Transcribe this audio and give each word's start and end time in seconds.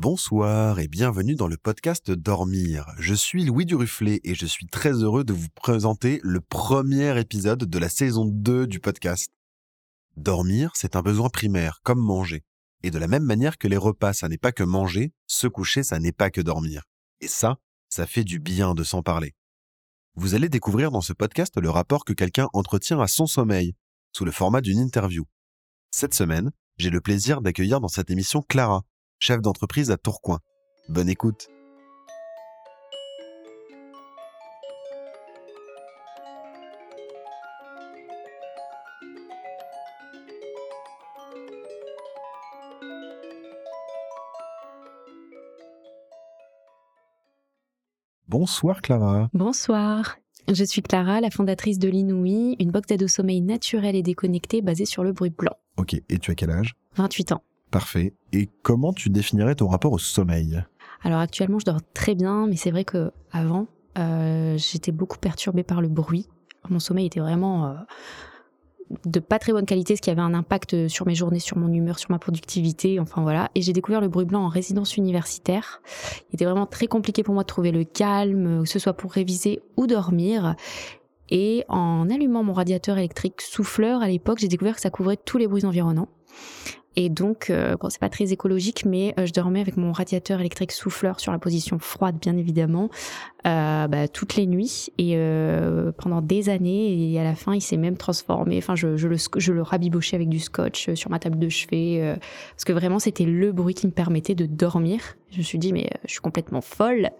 Bonsoir 0.00 0.80
et 0.80 0.88
bienvenue 0.88 1.36
dans 1.36 1.46
le 1.46 1.56
podcast 1.56 2.10
Dormir. 2.10 2.92
Je 2.98 3.14
suis 3.14 3.44
Louis 3.44 3.64
Duruflet 3.64 4.20
et 4.24 4.34
je 4.34 4.44
suis 4.44 4.66
très 4.66 4.90
heureux 4.90 5.22
de 5.22 5.32
vous 5.32 5.48
présenter 5.54 6.20
le 6.24 6.40
premier 6.40 7.16
épisode 7.20 7.64
de 7.64 7.78
la 7.78 7.88
saison 7.88 8.24
2 8.24 8.66
du 8.66 8.80
podcast. 8.80 9.30
Dormir, 10.16 10.72
c'est 10.74 10.96
un 10.96 11.02
besoin 11.02 11.28
primaire, 11.28 11.78
comme 11.84 12.00
manger. 12.00 12.42
Et 12.82 12.90
de 12.90 12.98
la 12.98 13.06
même 13.06 13.22
manière 13.22 13.56
que 13.56 13.68
les 13.68 13.76
repas, 13.76 14.12
ça 14.12 14.28
n'est 14.28 14.36
pas 14.36 14.50
que 14.50 14.64
manger, 14.64 15.12
se 15.28 15.46
coucher, 15.46 15.84
ça 15.84 16.00
n'est 16.00 16.12
pas 16.12 16.30
que 16.30 16.40
dormir. 16.40 16.82
Et 17.20 17.28
ça, 17.28 17.58
ça 17.88 18.04
fait 18.04 18.24
du 18.24 18.40
bien 18.40 18.74
de 18.74 18.82
s'en 18.82 19.02
parler. 19.02 19.32
Vous 20.16 20.34
allez 20.34 20.48
découvrir 20.48 20.90
dans 20.90 21.02
ce 21.02 21.12
podcast 21.12 21.56
le 21.56 21.70
rapport 21.70 22.04
que 22.04 22.12
quelqu'un 22.12 22.48
entretient 22.52 23.00
à 23.00 23.06
son 23.06 23.28
sommeil, 23.28 23.74
sous 24.12 24.24
le 24.24 24.32
format 24.32 24.60
d'une 24.60 24.80
interview. 24.80 25.24
Cette 25.92 26.14
semaine, 26.14 26.50
j'ai 26.78 26.90
le 26.90 27.00
plaisir 27.00 27.40
d'accueillir 27.42 27.80
dans 27.80 27.88
cette 27.88 28.10
émission 28.10 28.42
Clara, 28.42 28.82
chef 29.24 29.40
d'entreprise 29.40 29.90
à 29.90 29.96
Tourcoing. 29.96 30.38
Bonne 30.90 31.08
écoute. 31.08 31.48
Bonsoir 48.28 48.82
Clara. 48.82 49.30
Bonsoir. 49.32 50.18
Je 50.52 50.64
suis 50.64 50.82
Clara, 50.82 51.22
la 51.22 51.30
fondatrice 51.30 51.78
de 51.78 51.88
l'Inouï, 51.88 52.56
une 52.60 52.70
box 52.70 52.88
d'aide 52.88 53.04
au 53.04 53.08
sommeil 53.08 53.40
naturelle 53.40 53.96
et 53.96 54.02
déconnectée 54.02 54.60
basée 54.60 54.84
sur 54.84 55.02
le 55.02 55.12
bruit 55.12 55.30
blanc. 55.30 55.56
Ok, 55.78 55.94
et 55.94 56.18
tu 56.18 56.30
as 56.30 56.34
quel 56.34 56.50
âge? 56.50 56.74
28 56.96 57.32
ans. 57.32 57.42
Parfait. 57.74 58.12
Et 58.32 58.48
comment 58.62 58.92
tu 58.92 59.10
définirais 59.10 59.56
ton 59.56 59.66
rapport 59.66 59.90
au 59.90 59.98
sommeil? 59.98 60.62
Alors 61.02 61.18
actuellement, 61.18 61.58
je 61.58 61.64
dors 61.64 61.80
très 61.92 62.14
bien, 62.14 62.46
mais 62.46 62.54
c'est 62.54 62.70
vrai 62.70 62.84
que 62.84 63.10
avant, 63.32 63.66
euh, 63.98 64.56
j'étais 64.56 64.92
beaucoup 64.92 65.18
perturbée 65.18 65.64
par 65.64 65.80
le 65.80 65.88
bruit. 65.88 66.28
Mon 66.70 66.78
sommeil 66.78 67.06
était 67.06 67.18
vraiment 67.18 67.66
euh, 67.66 67.74
de 69.06 69.18
pas 69.18 69.40
très 69.40 69.50
bonne 69.50 69.66
qualité, 69.66 69.96
ce 69.96 70.02
qui 70.02 70.10
avait 70.10 70.20
un 70.20 70.34
impact 70.34 70.86
sur 70.86 71.04
mes 71.04 71.16
journées, 71.16 71.40
sur 71.40 71.58
mon 71.58 71.66
humeur, 71.72 71.98
sur 71.98 72.12
ma 72.12 72.20
productivité, 72.20 73.00
enfin 73.00 73.22
voilà. 73.22 73.50
Et 73.56 73.62
j'ai 73.62 73.72
découvert 73.72 74.00
le 74.00 74.06
bruit 74.06 74.24
blanc 74.24 74.44
en 74.44 74.48
résidence 74.48 74.96
universitaire. 74.96 75.82
Il 76.30 76.36
était 76.36 76.44
vraiment 76.44 76.66
très 76.66 76.86
compliqué 76.86 77.24
pour 77.24 77.34
moi 77.34 77.42
de 77.42 77.48
trouver 77.48 77.72
le 77.72 77.82
calme, 77.82 78.62
que 78.62 78.68
ce 78.68 78.78
soit 78.78 78.92
pour 78.92 79.10
réviser 79.10 79.62
ou 79.76 79.88
dormir. 79.88 80.54
Et 81.28 81.64
en 81.68 82.08
allumant 82.08 82.44
mon 82.44 82.52
radiateur 82.52 82.98
électrique 82.98 83.40
souffleur 83.40 84.00
à 84.00 84.06
l'époque, 84.06 84.38
j'ai 84.38 84.46
découvert 84.46 84.76
que 84.76 84.80
ça 84.80 84.90
couvrait 84.90 85.16
tous 85.16 85.38
les 85.38 85.48
bruits 85.48 85.64
environnants. 85.64 86.08
Et 86.96 87.08
donc, 87.08 87.50
euh, 87.50 87.76
bon, 87.80 87.90
c'est 87.90 87.98
pas 88.00 88.08
très 88.08 88.32
écologique, 88.32 88.84
mais 88.84 89.14
euh, 89.18 89.26
je 89.26 89.32
dormais 89.32 89.60
avec 89.60 89.76
mon 89.76 89.90
radiateur 89.92 90.40
électrique 90.40 90.70
souffleur 90.70 91.18
sur 91.18 91.32
la 91.32 91.38
position 91.38 91.78
froide, 91.80 92.16
bien 92.20 92.36
évidemment, 92.36 92.88
euh, 93.46 93.88
bah, 93.88 94.06
toutes 94.06 94.36
les 94.36 94.46
nuits 94.46 94.90
et 94.96 95.14
euh, 95.16 95.90
pendant 95.98 96.22
des 96.22 96.48
années. 96.48 97.12
Et 97.12 97.18
à 97.18 97.24
la 97.24 97.34
fin, 97.34 97.52
il 97.54 97.60
s'est 97.60 97.76
même 97.76 97.96
transformé. 97.96 98.58
Enfin, 98.58 98.76
je, 98.76 98.96
je, 98.96 99.08
le, 99.08 99.16
je 99.36 99.52
le 99.52 99.62
rabibochais 99.62 100.14
avec 100.14 100.28
du 100.28 100.38
scotch 100.38 100.88
euh, 100.88 100.94
sur 100.94 101.10
ma 101.10 101.18
table 101.18 101.38
de 101.38 101.48
chevet, 101.48 101.98
euh, 102.00 102.16
parce 102.52 102.64
que 102.64 102.72
vraiment, 102.72 103.00
c'était 103.00 103.24
le 103.24 103.50
bruit 103.50 103.74
qui 103.74 103.86
me 103.86 103.92
permettait 103.92 104.36
de 104.36 104.46
dormir. 104.46 105.00
Je 105.32 105.38
me 105.38 105.42
suis 105.42 105.58
dit, 105.58 105.72
mais 105.72 105.90
je 106.04 106.12
suis 106.12 106.20
complètement 106.20 106.60
folle. 106.60 107.10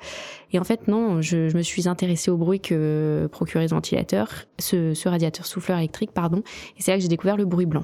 Et 0.52 0.60
en 0.60 0.64
fait, 0.64 0.86
non, 0.86 1.20
je, 1.20 1.48
je 1.48 1.56
me 1.56 1.62
suis 1.62 1.88
intéressée 1.88 2.30
au 2.30 2.36
bruit 2.36 2.60
que 2.60 3.28
procurait 3.32 3.66
ce 3.66 3.74
ventilateur, 3.74 4.30
ce, 4.60 4.94
ce 4.94 5.08
radiateur 5.08 5.46
souffleur 5.46 5.78
électrique, 5.78 6.12
pardon. 6.12 6.44
Et 6.78 6.82
c'est 6.82 6.92
là 6.92 6.96
que 6.96 7.02
j'ai 7.02 7.08
découvert 7.08 7.36
le 7.36 7.44
bruit 7.44 7.66
blanc. 7.66 7.82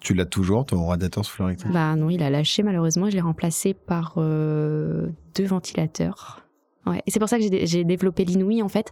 Tu 0.00 0.14
l'as 0.14 0.26
toujours, 0.26 0.66
ton 0.66 0.86
radiateur 0.86 1.24
souffleur 1.24 1.48
électrique 1.48 1.72
Bah 1.72 1.94
non, 1.96 2.10
il 2.10 2.22
a 2.22 2.30
lâché 2.30 2.62
malheureusement. 2.62 3.08
Je 3.08 3.14
l'ai 3.14 3.20
remplacé 3.20 3.74
par 3.74 4.14
euh, 4.16 5.08
deux 5.34 5.46
ventilateurs. 5.46 6.42
Ouais. 6.86 7.02
Et 7.06 7.10
c'est 7.10 7.18
pour 7.18 7.28
ça 7.28 7.38
que 7.38 7.44
j'ai, 7.44 7.84
développé 7.84 8.24
l'inouï 8.24 8.62
en 8.62 8.68
fait, 8.68 8.90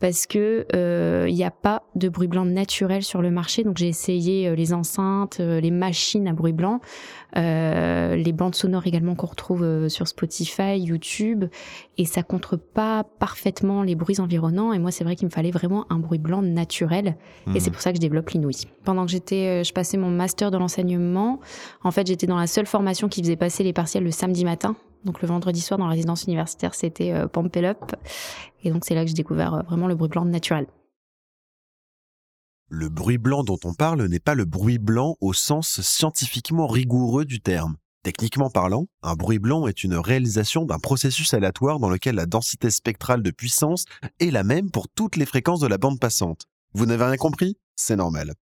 parce 0.00 0.26
que 0.26 0.64
il 0.70 0.76
euh, 0.76 1.30
n'y 1.30 1.44
a 1.44 1.50
pas 1.50 1.82
de 1.94 2.08
bruit 2.08 2.26
blanc 2.26 2.46
naturel 2.46 3.02
sur 3.02 3.20
le 3.20 3.30
marché. 3.30 3.64
Donc 3.64 3.76
j'ai 3.76 3.88
essayé 3.88 4.48
euh, 4.48 4.54
les 4.54 4.72
enceintes, 4.72 5.38
euh, 5.40 5.60
les 5.60 5.70
machines 5.70 6.26
à 6.26 6.32
bruit 6.32 6.54
blanc, 6.54 6.80
euh, 7.36 8.16
les 8.16 8.32
bandes 8.32 8.54
sonores 8.54 8.86
également 8.86 9.14
qu'on 9.14 9.26
retrouve 9.26 9.88
sur 9.88 10.08
Spotify, 10.08 10.78
YouTube, 10.78 11.44
et 11.98 12.06
ça 12.06 12.22
contre 12.22 12.56
pas 12.56 13.04
parfaitement 13.04 13.82
les 13.82 13.94
bruits 13.94 14.20
environnants. 14.20 14.72
Et 14.72 14.78
moi, 14.78 14.90
c'est 14.90 15.04
vrai 15.04 15.14
qu'il 15.14 15.26
me 15.26 15.32
fallait 15.32 15.50
vraiment 15.50 15.84
un 15.90 15.98
bruit 15.98 16.18
blanc 16.18 16.40
naturel, 16.40 17.16
et 17.54 17.60
c'est 17.60 17.70
pour 17.70 17.82
ça 17.82 17.90
que 17.90 17.96
je 17.96 18.00
développe 18.00 18.30
l'inouï. 18.30 18.66
Pendant 18.84 19.04
que 19.04 19.10
j'étais, 19.10 19.64
je 19.64 19.72
passais 19.74 19.98
mon 19.98 20.10
master 20.10 20.50
de 20.50 20.56
l'enseignement, 20.56 21.40
en 21.84 21.90
fait, 21.90 22.06
j'étais 22.06 22.26
dans 22.26 22.38
la 22.38 22.46
seule 22.46 22.66
formation 22.66 23.08
qui 23.08 23.20
faisait 23.20 23.36
passer 23.36 23.64
les 23.64 23.74
partiels 23.74 24.04
le 24.04 24.10
samedi 24.10 24.44
matin. 24.44 24.76
Donc 25.04 25.22
le 25.22 25.28
vendredi 25.28 25.60
soir 25.60 25.78
dans 25.78 25.86
la 25.86 25.92
résidence 25.92 26.24
universitaire, 26.24 26.74
c'était 26.74 27.12
euh. 27.12 27.28
Et 28.62 28.70
donc 28.70 28.84
c'est 28.84 28.94
là 28.94 29.02
que 29.02 29.08
j'ai 29.08 29.14
découvert 29.14 29.54
euh, 29.54 29.62
vraiment 29.62 29.86
le 29.86 29.94
bruit 29.94 30.08
blanc 30.08 30.24
naturel. 30.24 30.66
Le 32.68 32.88
bruit 32.88 33.18
blanc 33.18 33.44
dont 33.44 33.58
on 33.64 33.72
parle 33.72 34.04
n'est 34.06 34.20
pas 34.20 34.34
le 34.34 34.44
bruit 34.44 34.78
blanc 34.78 35.16
au 35.20 35.32
sens 35.32 35.80
scientifiquement 35.80 36.66
rigoureux 36.66 37.24
du 37.24 37.40
terme. 37.40 37.76
Techniquement 38.02 38.50
parlant, 38.50 38.86
un 39.02 39.14
bruit 39.14 39.38
blanc 39.38 39.66
est 39.66 39.84
une 39.84 39.94
réalisation 39.94 40.64
d'un 40.64 40.78
processus 40.78 41.32
aléatoire 41.34 41.78
dans 41.78 41.90
lequel 41.90 42.14
la 42.14 42.26
densité 42.26 42.70
spectrale 42.70 43.22
de 43.22 43.30
puissance 43.30 43.86
est 44.20 44.30
la 44.30 44.44
même 44.44 44.70
pour 44.70 44.88
toutes 44.88 45.16
les 45.16 45.26
fréquences 45.26 45.60
de 45.60 45.66
la 45.66 45.78
bande 45.78 45.98
passante. 45.98 46.44
Vous 46.74 46.86
n'avez 46.86 47.04
rien 47.04 47.16
compris? 47.16 47.56
C'est 47.74 47.96
normal. 47.96 48.34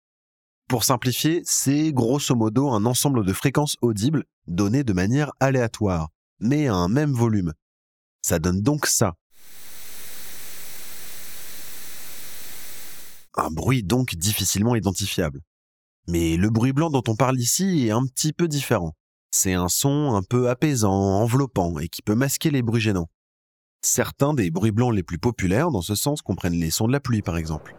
Pour 0.69 0.85
simplifier, 0.85 1.43
c'est 1.45 1.93
grosso 1.93 2.35
modo 2.35 2.71
un 2.71 2.87
ensemble 2.87 3.25
de 3.25 3.33
fréquences 3.33 3.77
audibles 3.83 4.25
données 4.47 4.85
de 4.85 4.93
manière 4.93 5.33
aléatoire, 5.39 6.09
mais 6.41 6.69
à 6.69 6.75
un 6.75 6.89
même 6.89 7.13
volume. 7.13 7.53
Ça 8.23 8.39
donne 8.39 8.63
donc 8.63 8.87
ça. 8.87 9.15
Un 13.37 13.51
bruit 13.51 13.83
donc 13.83 14.15
difficilement 14.15 14.77
identifiable. 14.77 15.41
Mais 16.07 16.37
le 16.37 16.51
bruit 16.51 16.73
blanc 16.73 16.91
dont 16.91 17.03
on 17.09 17.17
parle 17.17 17.39
ici 17.39 17.87
est 17.87 17.91
un 17.91 18.05
petit 18.07 18.33
peu 18.33 18.49
différent. 18.49 18.95
C'est 19.31 19.55
un 19.55 19.69
son 19.69 20.15
un 20.15 20.23
peu 20.23 20.49
apaisant, 20.49 20.93
enveloppant 20.93 21.79
et 21.79 21.89
qui 21.89 22.03
peut 22.03 22.15
masquer 22.15 22.51
les 22.51 22.63
bruits 22.63 22.81
gênants. 22.81 23.09
Certains 23.83 24.33
des 24.33 24.51
bruits 24.51 24.71
blancs 24.71 24.95
les 24.95 25.03
plus 25.03 25.19
populaires 25.19 25.71
dans 25.71 25.83
ce 25.83 25.95
sens 25.95 26.23
comprennent 26.23 26.55
les 26.55 26.71
sons 26.71 26.87
de 26.87 26.93
la 26.93 27.01
pluie 27.01 27.23
par 27.23 27.37
exemple. 27.37 27.75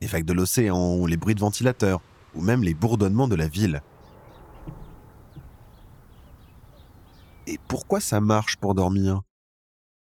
Les 0.00 0.06
vagues 0.06 0.24
de 0.24 0.32
l'océan 0.32 0.96
ou 0.96 1.06
les 1.06 1.16
bruits 1.16 1.34
de 1.34 1.40
ventilateurs 1.40 2.00
ou 2.34 2.42
même 2.42 2.62
les 2.62 2.74
bourdonnements 2.74 3.28
de 3.28 3.34
la 3.34 3.48
ville. 3.48 3.82
Et 7.46 7.58
pourquoi 7.68 8.00
ça 8.00 8.20
marche 8.20 8.56
pour 8.56 8.74
dormir? 8.74 9.22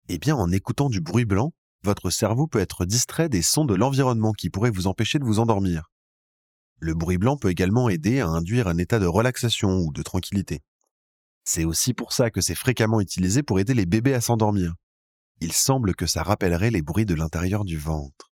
Eh 0.09 0.17
bien 0.17 0.35
en 0.35 0.51
écoutant 0.51 0.89
du 0.89 1.01
bruit 1.01 1.25
blanc, 1.25 1.53
votre 1.83 2.09
cerveau 2.09 2.47
peut 2.47 2.59
être 2.59 2.85
distrait 2.85 3.29
des 3.29 3.41
sons 3.41 3.65
de 3.65 3.73
l'environnement 3.73 4.33
qui 4.33 4.49
pourraient 4.49 4.71
vous 4.71 4.87
empêcher 4.87 5.19
de 5.19 5.23
vous 5.23 5.39
endormir. 5.39 5.89
Le 6.79 6.93
bruit 6.93 7.17
blanc 7.17 7.37
peut 7.37 7.49
également 7.49 7.89
aider 7.89 8.19
à 8.19 8.27
induire 8.27 8.67
un 8.67 8.77
état 8.77 8.99
de 8.99 9.05
relaxation 9.05 9.79
ou 9.79 9.91
de 9.91 10.01
tranquillité. 10.01 10.61
C'est 11.43 11.65
aussi 11.65 11.93
pour 11.93 12.13
ça 12.13 12.29
que 12.29 12.41
c'est 12.41 12.55
fréquemment 12.55 13.01
utilisé 13.01 13.43
pour 13.43 13.59
aider 13.59 13.73
les 13.73 13.85
bébés 13.85 14.13
à 14.13 14.21
s'endormir. 14.21 14.73
Il 15.39 15.53
semble 15.53 15.95
que 15.95 16.05
ça 16.05 16.23
rappellerait 16.23 16.71
les 16.71 16.81
bruits 16.81 17.05
de 17.05 17.15
l'intérieur 17.15 17.65
du 17.65 17.77
ventre. 17.77 18.30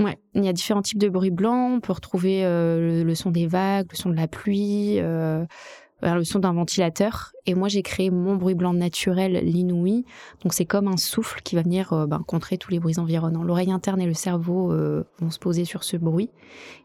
Ouais, 0.00 0.18
il 0.34 0.44
y 0.44 0.48
a 0.48 0.52
différents 0.54 0.82
types 0.82 0.98
de 0.98 1.10
bruits 1.10 1.30
blancs. 1.30 1.74
On 1.76 1.80
peut 1.80 1.92
retrouver 1.92 2.44
euh, 2.44 3.04
le, 3.04 3.14
son 3.14 3.30
des 3.30 3.46
vagues, 3.46 3.86
le 3.90 3.96
son 3.96 4.08
de 4.08 4.16
la 4.16 4.28
pluie, 4.28 4.98
euh, 4.98 5.44
le 6.02 6.24
son 6.24 6.38
d'un 6.38 6.54
ventilateur. 6.54 7.32
Et 7.44 7.54
moi, 7.54 7.68
j'ai 7.68 7.82
créé 7.82 8.10
mon 8.10 8.36
bruit 8.36 8.54
blanc 8.54 8.72
naturel, 8.72 9.32
l'inouï. 9.44 10.04
Donc, 10.42 10.54
c'est 10.54 10.64
comme 10.64 10.88
un 10.88 10.96
souffle 10.96 11.42
qui 11.42 11.54
va 11.54 11.62
venir 11.62 11.92
euh, 11.92 12.06
ben, 12.06 12.22
contrer 12.26 12.56
tous 12.56 12.70
les 12.70 12.80
bruits 12.80 12.98
environnants. 12.98 13.42
L'oreille 13.42 13.72
interne 13.72 14.00
et 14.00 14.06
le 14.06 14.14
cerveau 14.14 14.72
euh, 14.72 15.04
vont 15.18 15.30
se 15.30 15.38
poser 15.38 15.66
sur 15.66 15.84
ce 15.84 15.98
bruit 15.98 16.30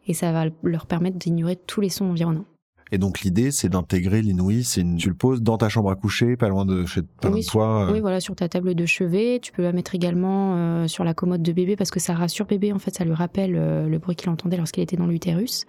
et 0.07 0.13
ça 0.13 0.31
va 0.33 0.45
leur 0.63 0.85
permettre 0.85 1.17
d'ignorer 1.17 1.55
tous 1.55 1.81
les 1.81 1.89
sons 1.89 2.05
environnants. 2.05 2.45
Et 2.91 2.97
donc 2.99 3.21
l'idée, 3.21 3.49
c'est 3.51 3.67
d'intégrer 3.69 4.21
l'inouï. 4.21 4.63
C'est 4.63 4.81
une... 4.81 4.97
Tu 4.97 5.09
le 5.09 5.15
poses 5.15 5.41
dans 5.41 5.57
ta 5.57 5.69
chambre 5.69 5.89
à 5.89 5.95
coucher, 5.95 6.37
pas 6.37 6.49
loin 6.49 6.65
de 6.65 6.85
chez 6.85 7.01
pas 7.01 7.29
loin 7.29 7.37
Oui, 7.37 7.43
de 7.43 7.47
toi. 7.49 7.87
euh, 7.89 7.93
Oui, 7.93 7.99
voilà, 7.99 8.19
sur 8.19 8.35
ta 8.35 8.47
table 8.47 8.75
de 8.75 8.85
chevet. 8.85 9.39
Tu 9.41 9.51
peux 9.51 9.63
la 9.63 9.71
mettre 9.71 9.95
également 9.95 10.55
euh, 10.55 10.87
sur 10.87 11.03
la 11.03 11.13
commode 11.15 11.41
de 11.41 11.51
bébé 11.51 11.75
parce 11.75 11.89
que 11.89 11.99
ça 11.99 12.13
rassure 12.13 12.45
bébé. 12.45 12.71
En 12.73 12.79
fait, 12.79 12.93
ça 12.95 13.03
lui 13.03 13.13
rappelle 13.13 13.55
euh, 13.55 13.87
le 13.87 13.97
bruit 13.97 14.15
qu'il 14.15 14.29
entendait 14.29 14.57
lorsqu'il 14.57 14.83
était 14.83 14.97
dans 14.97 15.07
l'utérus. 15.07 15.65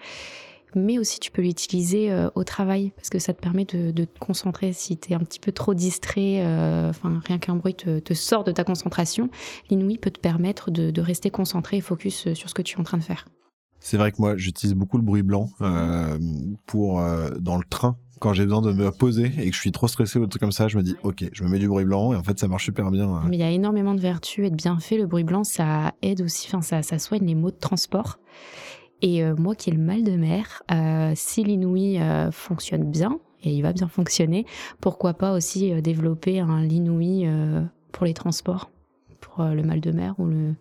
Mais 0.74 0.98
aussi, 0.98 1.18
tu 1.20 1.30
peux 1.30 1.40
l'utiliser 1.40 2.10
euh, 2.12 2.28
au 2.34 2.44
travail 2.44 2.92
parce 2.96 3.08
que 3.08 3.18
ça 3.18 3.32
te 3.32 3.40
permet 3.40 3.64
de, 3.64 3.92
de 3.92 4.04
te 4.04 4.18
concentrer. 4.18 4.74
Si 4.74 4.98
tu 4.98 5.12
es 5.12 5.14
un 5.14 5.20
petit 5.20 5.40
peu 5.40 5.52
trop 5.52 5.72
distrait, 5.72 6.42
enfin, 6.88 7.18
rien 7.24 7.38
qu'un 7.38 7.56
bruit 7.56 7.74
te, 7.74 7.98
te 7.98 8.12
sort 8.12 8.44
de 8.44 8.52
ta 8.52 8.62
concentration, 8.62 9.30
l'inouï 9.70 9.96
peut 9.96 10.10
te 10.10 10.20
permettre 10.20 10.70
de, 10.70 10.90
de 10.90 11.00
rester 11.00 11.30
concentré 11.30 11.78
et 11.78 11.80
focus 11.80 12.34
sur 12.34 12.50
ce 12.50 12.54
que 12.54 12.60
tu 12.62 12.76
es 12.76 12.80
en 12.80 12.84
train 12.84 12.98
de 12.98 13.02
faire. 13.02 13.24
C'est 13.86 13.98
vrai 13.98 14.10
que 14.10 14.16
moi, 14.18 14.36
j'utilise 14.36 14.74
beaucoup 14.74 14.96
le 14.96 15.04
bruit 15.04 15.22
blanc 15.22 15.48
euh, 15.60 16.18
pour 16.66 16.98
euh, 17.00 17.30
dans 17.38 17.56
le 17.56 17.62
train. 17.62 17.96
Quand 18.18 18.32
j'ai 18.32 18.42
besoin 18.42 18.60
de 18.60 18.72
me 18.72 18.90
poser 18.90 19.26
et 19.38 19.48
que 19.48 19.54
je 19.54 19.60
suis 19.60 19.70
trop 19.70 19.86
stressé 19.86 20.18
ou 20.18 20.24
des 20.24 20.28
trucs 20.28 20.40
comme 20.40 20.50
ça, 20.50 20.66
je 20.66 20.76
me 20.76 20.82
dis 20.82 20.96
ok, 21.04 21.24
je 21.32 21.44
me 21.44 21.48
mets 21.48 21.60
du 21.60 21.68
bruit 21.68 21.84
blanc 21.84 22.12
et 22.12 22.16
en 22.16 22.24
fait 22.24 22.36
ça 22.36 22.48
marche 22.48 22.64
super 22.64 22.90
bien. 22.90 23.08
euh. 23.08 23.20
Mais 23.28 23.36
il 23.36 23.38
y 23.38 23.44
a 23.44 23.50
énormément 23.50 23.94
de 23.94 24.00
vertus 24.00 24.44
et 24.44 24.50
de 24.50 24.56
bienfaits. 24.56 24.96
Le 24.98 25.06
bruit 25.06 25.22
blanc, 25.22 25.44
ça 25.44 25.94
aide 26.02 26.20
aussi, 26.20 26.48
enfin, 26.52 26.82
ça, 26.82 26.98
soigne 26.98 27.26
les 27.26 27.36
maux 27.36 27.52
de 27.52 27.58
transport. 27.58 28.18
Et 29.02 29.22
moi 29.34 29.54
qui 29.54 29.70
ai 29.70 29.72
le 29.72 29.78
mal 29.80 30.02
de 30.02 30.16
mer, 30.16 30.64
si 31.14 31.44
l'inouï 31.44 32.00
fonctionne 32.32 32.90
bien, 32.90 33.20
et 33.44 33.52
il 33.52 33.62
va 33.62 33.72
bien 33.72 33.86
fonctionner, 33.86 34.46
pourquoi 34.80 35.14
pas 35.14 35.32
aussi 35.32 35.80
développer 35.80 36.40
un 36.40 36.60
l'inouï 36.60 37.28
pour 37.92 38.04
les 38.04 38.14
transports, 38.14 38.68
pour 39.20 39.44
le 39.44 39.62
mal 39.62 39.80
de 39.80 39.92
mer 39.92 40.16
ou 40.18 40.26
le, 40.26 40.56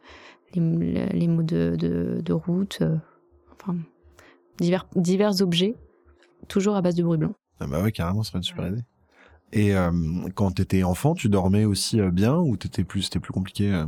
les, 0.54 1.28
maux 1.28 1.44
de, 1.44 2.34
route, 2.34 2.84
enfin 3.66 3.78
divers, 4.58 4.88
divers 4.96 5.42
objets, 5.42 5.76
toujours 6.48 6.76
à 6.76 6.82
base 6.82 6.96
de 6.96 7.04
bruit 7.04 7.18
blanc. 7.18 7.34
Ah 7.60 7.68
bah 7.68 7.82
ouais, 7.82 7.92
carrément, 7.92 8.24
ça 8.24 8.32
serait 8.32 8.40
une 8.40 8.44
super 8.44 8.68
idée. 8.68 8.84
Et 9.54 9.76
euh, 9.76 9.92
quand 10.34 10.52
tu 10.52 10.62
étais 10.62 10.84
enfant, 10.84 11.16
tu 11.16 11.30
dormais 11.30 11.66
aussi 11.66 12.00
euh, 12.00 12.12
bien 12.12 12.38
ou 12.38 12.58
t'étais 12.58 12.84
plus, 12.84 13.04
c'était 13.04 13.20
plus 13.20 13.34
compliqué 13.34 13.74
euh? 13.74 13.86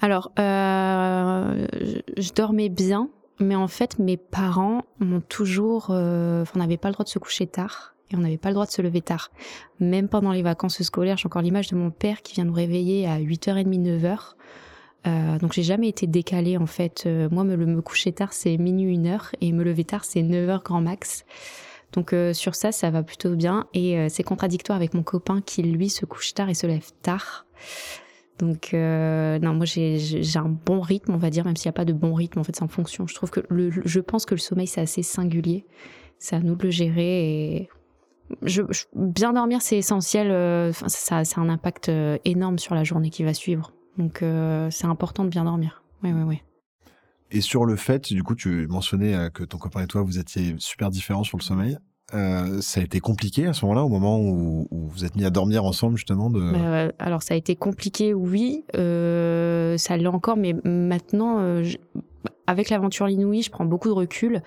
Alors, 0.00 0.32
je 0.36 2.32
dormais 2.34 2.68
bien, 2.68 3.08
mais 3.40 3.56
en 3.56 3.68
fait, 3.68 3.98
mes 3.98 4.18
parents 4.18 4.82
m'ont 4.98 5.22
toujours, 5.22 5.86
on 5.88 6.44
n'avait 6.56 6.76
pas 6.76 6.88
le 6.88 6.92
droit 6.92 7.04
de 7.04 7.08
se 7.08 7.18
coucher 7.18 7.46
tard 7.46 7.94
et 8.10 8.16
on 8.16 8.18
n'avait 8.18 8.36
pas 8.36 8.50
le 8.50 8.54
droit 8.54 8.66
de 8.66 8.70
se 8.70 8.82
lever 8.82 9.00
tard. 9.00 9.30
Même 9.80 10.08
pendant 10.08 10.32
les 10.32 10.42
vacances 10.42 10.82
scolaires, 10.82 11.16
j'ai 11.16 11.26
encore 11.26 11.40
l'image 11.40 11.68
de 11.68 11.76
mon 11.76 11.90
père 11.90 12.20
qui 12.20 12.34
vient 12.34 12.44
nous 12.44 12.52
réveiller 12.52 13.06
à 13.06 13.18
8h30, 13.18 13.64
9h. 13.64 14.34
Euh, 15.06 15.38
donc 15.38 15.52
j'ai 15.52 15.62
jamais 15.62 15.88
été 15.88 16.06
décalée 16.06 16.56
en 16.56 16.66
fait. 16.66 17.08
moi, 17.30 17.44
me, 17.44 17.56
me 17.56 17.82
coucher 17.82 18.12
tard, 18.12 18.32
c'est 18.32 18.56
minuit, 18.56 18.98
1 18.98 19.06
heure, 19.06 19.30
et 19.40 19.52
me 19.52 19.64
lever 19.64 19.84
tard, 19.84 20.04
c'est 20.04 20.22
9 20.22 20.48
h 20.48 20.62
grand 20.62 20.80
max. 20.80 21.24
Donc 21.92 22.12
euh, 22.12 22.32
sur 22.32 22.54
ça, 22.54 22.72
ça 22.72 22.90
va 22.90 23.02
plutôt 23.02 23.34
bien. 23.34 23.66
Et 23.74 23.98
euh, 23.98 24.06
c'est 24.08 24.22
contradictoire 24.22 24.76
avec 24.76 24.94
mon 24.94 25.02
copain 25.02 25.40
qui, 25.40 25.62
lui, 25.62 25.90
se 25.90 26.06
couche 26.06 26.34
tard 26.34 26.48
et 26.48 26.54
se 26.54 26.66
lève 26.66 26.90
tard. 27.02 27.46
Donc 28.38 28.74
euh, 28.74 29.38
non, 29.38 29.54
moi 29.54 29.66
j'ai 29.66 29.98
un 30.36 30.48
bon 30.48 30.80
rythme, 30.80 31.12
on 31.12 31.18
va 31.18 31.30
dire, 31.30 31.44
même 31.44 31.54
s'il 31.56 31.68
n'y 31.68 31.74
a 31.74 31.74
pas 31.74 31.84
de 31.84 31.92
bon 31.92 32.14
rythme, 32.14 32.40
en 32.40 32.44
fait 32.44 32.56
c'est 32.56 32.64
en 32.64 32.68
fonction. 32.68 33.06
Je 33.06 33.14
trouve 33.14 33.30
que 33.30 33.40
le, 33.48 33.70
je 33.70 34.00
pense 34.00 34.24
que 34.24 34.34
le 34.34 34.40
sommeil 34.40 34.66
c'est 34.66 34.80
assez 34.80 35.02
singulier. 35.02 35.66
C'est 36.18 36.36
à 36.36 36.40
nous 36.40 36.56
de 36.56 36.64
le 36.64 36.70
gérer 36.70 37.68
bien 38.94 39.34
dormir 39.34 39.60
c'est 39.60 39.76
essentiel. 39.76 40.28
ça, 40.72 41.24
ça 41.24 41.40
a 41.40 41.44
un 41.44 41.50
impact 41.50 41.90
énorme 42.24 42.58
sur 42.58 42.74
la 42.74 42.82
journée 42.82 43.10
qui 43.10 43.22
va 43.22 43.34
suivre. 43.34 43.72
Donc 43.98 44.24
c'est 44.70 44.86
important 44.86 45.24
de 45.24 45.28
bien 45.28 45.44
dormir. 45.44 45.82
Oui, 46.02 46.12
oui, 46.12 46.22
oui. 46.22 46.42
Et 47.32 47.40
sur 47.40 47.64
le 47.64 47.76
fait, 47.76 48.12
du 48.12 48.22
coup, 48.22 48.34
tu 48.34 48.66
mentionnais 48.68 49.14
euh, 49.14 49.30
que 49.30 49.42
ton 49.42 49.56
copain 49.56 49.82
et 49.82 49.86
toi, 49.86 50.02
vous 50.02 50.18
étiez 50.18 50.54
super 50.58 50.90
différents 50.90 51.24
sur 51.24 51.38
le 51.38 51.42
sommeil. 51.42 51.78
Euh, 52.12 52.60
ça 52.60 52.80
a 52.80 52.84
été 52.84 53.00
compliqué 53.00 53.46
à 53.46 53.54
ce 53.54 53.64
moment-là, 53.64 53.84
au 53.84 53.88
moment 53.88 54.20
où, 54.20 54.68
vous 54.70 55.04
êtes 55.06 55.16
mis 55.16 55.24
à 55.24 55.30
dormir 55.30 55.64
ensemble, 55.64 55.96
justement 55.96 56.28
de... 56.28 56.40
Euh, 56.42 56.92
alors, 56.98 57.22
ça 57.22 57.32
a 57.32 57.36
été 57.38 57.56
compliqué, 57.56 58.12
oui. 58.12 58.64
Euh, 58.76 59.78
ça 59.78 59.96
l'est 59.96 60.06
encore, 60.06 60.36
mais 60.36 60.54
maintenant, 60.64 61.38
euh, 61.38 61.64
avec 62.52 62.70
l'aventure 62.70 63.06
Linouï, 63.06 63.42
je 63.42 63.50
prends 63.50 63.64
beaucoup 63.64 63.88
de 63.88 63.94
recul. 63.94 64.42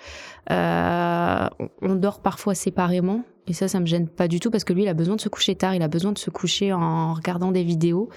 on 0.49 1.95
dort 1.95 2.21
parfois 2.21 2.55
séparément. 2.55 3.23
Et 3.47 3.53
ça, 3.53 3.67
ça 3.67 3.79
me 3.79 3.85
gêne 3.85 4.07
pas 4.07 4.27
du 4.27 4.39
tout 4.39 4.49
parce 4.49 4.63
que 4.63 4.73
lui, 4.73 4.83
il 4.83 4.87
a 4.87 4.93
besoin 4.93 5.15
de 5.15 5.21
se 5.21 5.29
coucher 5.29 5.55
tard, 5.55 5.75
il 5.75 5.83
a 5.83 5.87
besoin 5.87 6.11
de 6.11 6.17
se 6.17 6.29
coucher 6.29 6.73
en 6.73 7.13
regardant 7.13 7.51
des 7.51 7.63
vidéos. 7.63 8.09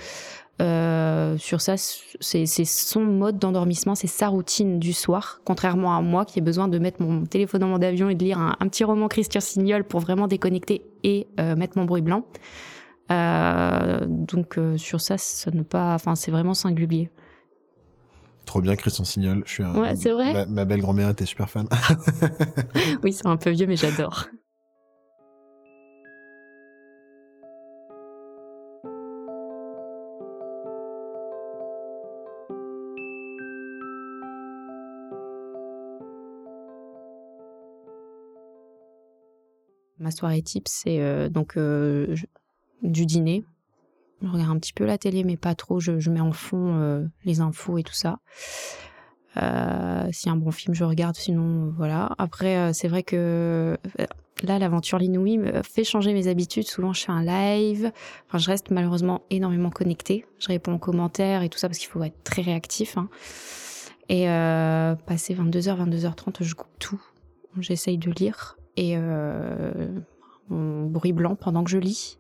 Euh, 0.61 1.37
sur 1.39 1.61
ça, 1.61 1.75
c'est 1.77 2.47
son 2.65 3.01
mode 3.03 3.39
d'endormissement, 3.39 3.95
c'est 3.95 4.09
sa 4.09 4.29
routine 4.29 4.81
du 4.81 4.93
soir, 4.93 5.41
contrairement 5.45 5.97
à 5.97 6.01
moi 6.01 6.25
qui 6.25 6.41
ai 6.41 6.43
besoin 6.43 6.67
de 6.67 6.79
mettre 6.79 7.01
mon 7.01 7.27
téléphone 7.27 7.63
en 7.63 7.69
mode 7.69 7.85
avion 7.85 8.09
et 8.11 8.17
de 8.17 8.25
lire 8.25 8.41
un, 8.41 8.69
petit 8.69 8.83
roman 8.83 9.07
Christian 9.07 9.41
Signol 9.41 9.85
pour 9.85 10.01
vraiment 10.01 10.27
déconnecter 10.27 10.83
et 11.05 11.29
euh, 11.39 11.55
mettre 11.55 11.79
mon 11.79 11.85
bruit 11.85 12.03
blanc. 12.03 12.25
Euh, 13.13 14.01
donc 14.07 14.59
sur 14.77 15.01
ça, 15.01 15.17
ça 15.17 15.51
ne 15.53 15.63
pas, 15.63 15.95
enfin 15.95 16.17
c'est 16.17 16.31
vraiment 16.31 16.55
singulier. 16.55 17.09
Trop 18.49 18.63
bien 18.63 18.77
Christian 18.77 19.05
Signol, 19.05 19.43
je 19.45 19.53
suis 19.53 19.63
un, 19.63 19.75
ouais, 19.75 19.95
c'est 19.95 20.11
vrai. 20.11 20.33
Ma, 20.33 20.47
ma 20.47 20.65
belle 20.65 20.81
grand-mère 20.81 21.11
était 21.11 21.27
super 21.27 21.51
fan. 21.51 21.69
oui, 23.03 23.13
c'est 23.13 23.27
un 23.27 23.37
peu 23.37 23.51
vieux 23.51 23.67
mais 23.67 23.77
j'adore. 23.77 24.25
Ma 39.99 40.11
soirée 40.11 40.41
type, 40.41 40.69
c'est 40.69 41.01
euh, 41.03 41.29
donc 41.29 41.59
euh, 41.59 42.17
du 42.83 43.05
dîner. 43.05 43.45
Je 44.23 44.29
regarde 44.29 44.51
un 44.51 44.59
petit 44.59 44.73
peu 44.73 44.85
la 44.85 44.99
télé, 44.99 45.25
mais 45.25 45.37
pas 45.37 45.55
trop. 45.55 45.81
Je, 45.81 46.11
mets 46.11 46.21
en 46.21 46.33
fond 46.33 46.75
euh, 46.75 47.07
les 47.25 47.41
infos 47.41 47.79
et 47.79 47.83
tout 47.83 47.95
ça. 47.95 48.19
Y 49.37 49.41
a 49.41 50.33
un 50.33 50.37
bon 50.37 50.51
film, 50.51 50.75
je 50.75 50.85
regarde. 50.85 51.15
Sinon, 51.15 51.73
voilà. 51.77 52.11
Après, 52.19 52.73
c'est 52.73 52.89
vrai 52.89 53.05
que 53.05 53.79
là, 54.43 54.59
l'aventure 54.59 54.99
Linouï 54.99 55.39
me 55.39 55.63
fait 55.63 55.85
changer 55.85 56.13
mes 56.13 56.27
habitudes. 56.27 56.67
Souvent, 56.67 56.93
je 56.93 57.05
fais 57.05 57.13
un 57.13 57.23
live. 57.23 57.93
Enfin, 58.27 58.39
je 58.39 58.49
reste 58.49 58.73
malheureusement 58.73 59.23
énormément 59.31 59.71
connectée. 59.71 60.27
Je 60.41 60.49
réponds 60.49 60.75
aux 60.75 60.79
commentaires 60.79 61.43
et 61.43 61.49
tout 61.49 61.59
ça 61.59 61.69
parce 61.69 61.79
qu'il 61.79 61.89
faut 61.89 62.03
être 62.03 62.21
très 62.25 62.43
réactif. 62.43 62.99
Hein. 62.99 63.09
Et 64.09 64.25
passer 65.07 65.37
22h, 65.37 65.89
22h30, 65.89 66.43
je 66.43 66.55
coupe 66.55 66.77
tout. 66.81 67.01
J'essaye 67.61 67.99
de 67.99 68.11
lire 68.11 68.57
et 68.77 68.93
euh, 68.97 69.89
mon 70.49 70.87
bruit 70.87 71.13
blanc 71.13 71.35
pendant 71.35 71.65
que 71.65 71.71
je 71.71 71.79
lis. 71.79 72.19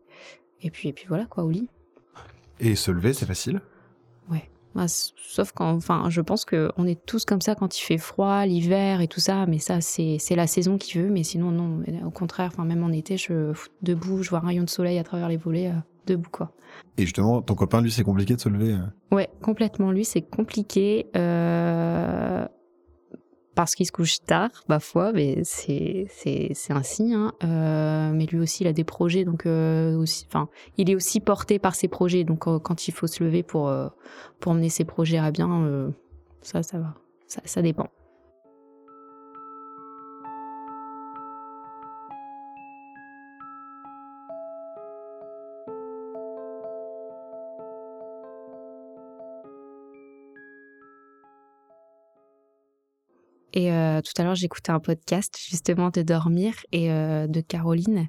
Et 0.61 0.71
puis, 0.71 0.89
et 0.89 0.93
puis 0.93 1.07
voilà, 1.07 1.27
quoi, 1.27 1.45
au 1.45 1.51
lit. 1.51 1.69
Et 2.61 2.75
se 2.75 2.91
lever, 2.91 3.13
c'est 3.13 3.27
facile 3.27 3.61
Ouais. 4.31 4.51
Bah, 4.75 4.87
sauf 4.89 5.53
quand, 5.53 5.73
enfin, 5.75 6.07
je 6.11 6.21
pense 6.21 6.45
qu'on 6.45 6.87
est 6.87 7.05
tous 7.07 7.25
comme 7.25 7.41
ça 7.41 7.55
quand 7.55 7.79
il 7.79 7.83
fait 7.83 7.99
froid, 7.99 8.45
l'hiver 8.47 9.01
et 9.01 9.09
tout 9.09 9.21
ça, 9.21 9.47
mais 9.47 9.59
ça, 9.59 9.81
c'est 9.81 10.19
la 10.37 10.47
saison 10.47 10.79
qui 10.79 10.99
veut, 10.99 11.09
mais 11.09 11.23
sinon, 11.23 11.51
non, 11.51 11.83
au 12.05 12.11
contraire, 12.11 12.51
enfin, 12.53 12.65
même 12.65 12.83
en 12.83 12.91
été, 12.91 13.17
je 13.17 13.53
debout, 13.83 14.23
je 14.23 14.31
vois 14.31 14.41
un 14.41 14.47
rayon 14.47 14.65
de 14.65 14.71
soleil 14.71 14.99
à 14.99 15.05
travers 15.05 15.29
les 15.29 15.37
volets, 15.37 15.69
euh, 15.69 15.81
debout, 16.07 16.31
quoi. 16.31 16.53
Et 16.97 17.03
justement, 17.03 17.43
ton 17.43 17.55
copain, 17.55 17.81
lui, 17.81 17.91
c'est 17.91 18.05
compliqué 18.05 18.35
de 18.35 18.41
se 18.41 18.49
lever 18.49 18.75
euh 18.75 19.15
Ouais, 19.15 19.29
complètement. 19.43 19.91
Lui, 19.91 20.05
c'est 20.05 20.23
compliqué. 20.23 21.07
Euh, 21.17 22.47
parce 23.59 23.75
qu'il 23.75 23.87
se 23.87 23.91
couche 23.91 24.21
tard, 24.21 24.51
parfois, 24.69 25.11
mais 25.13 25.43
c'est 25.43 26.07
ainsi. 26.71 27.13
Hein. 27.13 27.33
Euh, 27.43 28.13
mais 28.15 28.25
lui 28.27 28.39
aussi, 28.39 28.63
il 28.63 28.69
a 28.69 28.73
des 28.73 28.85
projets, 28.85 29.25
donc 29.25 29.47
euh, 29.47 29.97
aussi, 29.97 30.27
enfin, 30.29 30.49
il 30.77 30.89
est 30.89 30.95
aussi 30.95 31.19
porté 31.19 31.59
par 31.59 31.75
ses 31.75 31.89
projets. 31.89 32.23
Donc 32.23 32.47
euh, 32.47 32.61
quand 32.61 32.87
il 32.87 32.93
faut 32.93 33.09
se 33.09 33.25
lever 33.25 33.43
pour 33.43 33.69
pour 34.39 34.55
mener 34.55 34.69
ses 34.69 34.85
projets 34.85 35.19
à 35.19 35.33
bien, 35.33 35.93
ça 36.41 36.63
ça 36.63 36.79
va, 36.79 36.95
ça 37.27 37.41
ça 37.45 37.61
dépend. 37.61 37.89
Et 53.59 53.73
euh, 53.73 54.01
tout 54.03 54.13
à 54.19 54.23
l'heure, 54.23 54.37
j'écoutais 54.37 54.71
un 54.71 54.79
podcast 54.79 55.37
justement 55.37 55.91
de 55.91 56.03
dormir 56.03 56.55
et 56.71 56.93
euh, 56.93 57.27
de 57.27 57.41
Caroline. 57.41 58.07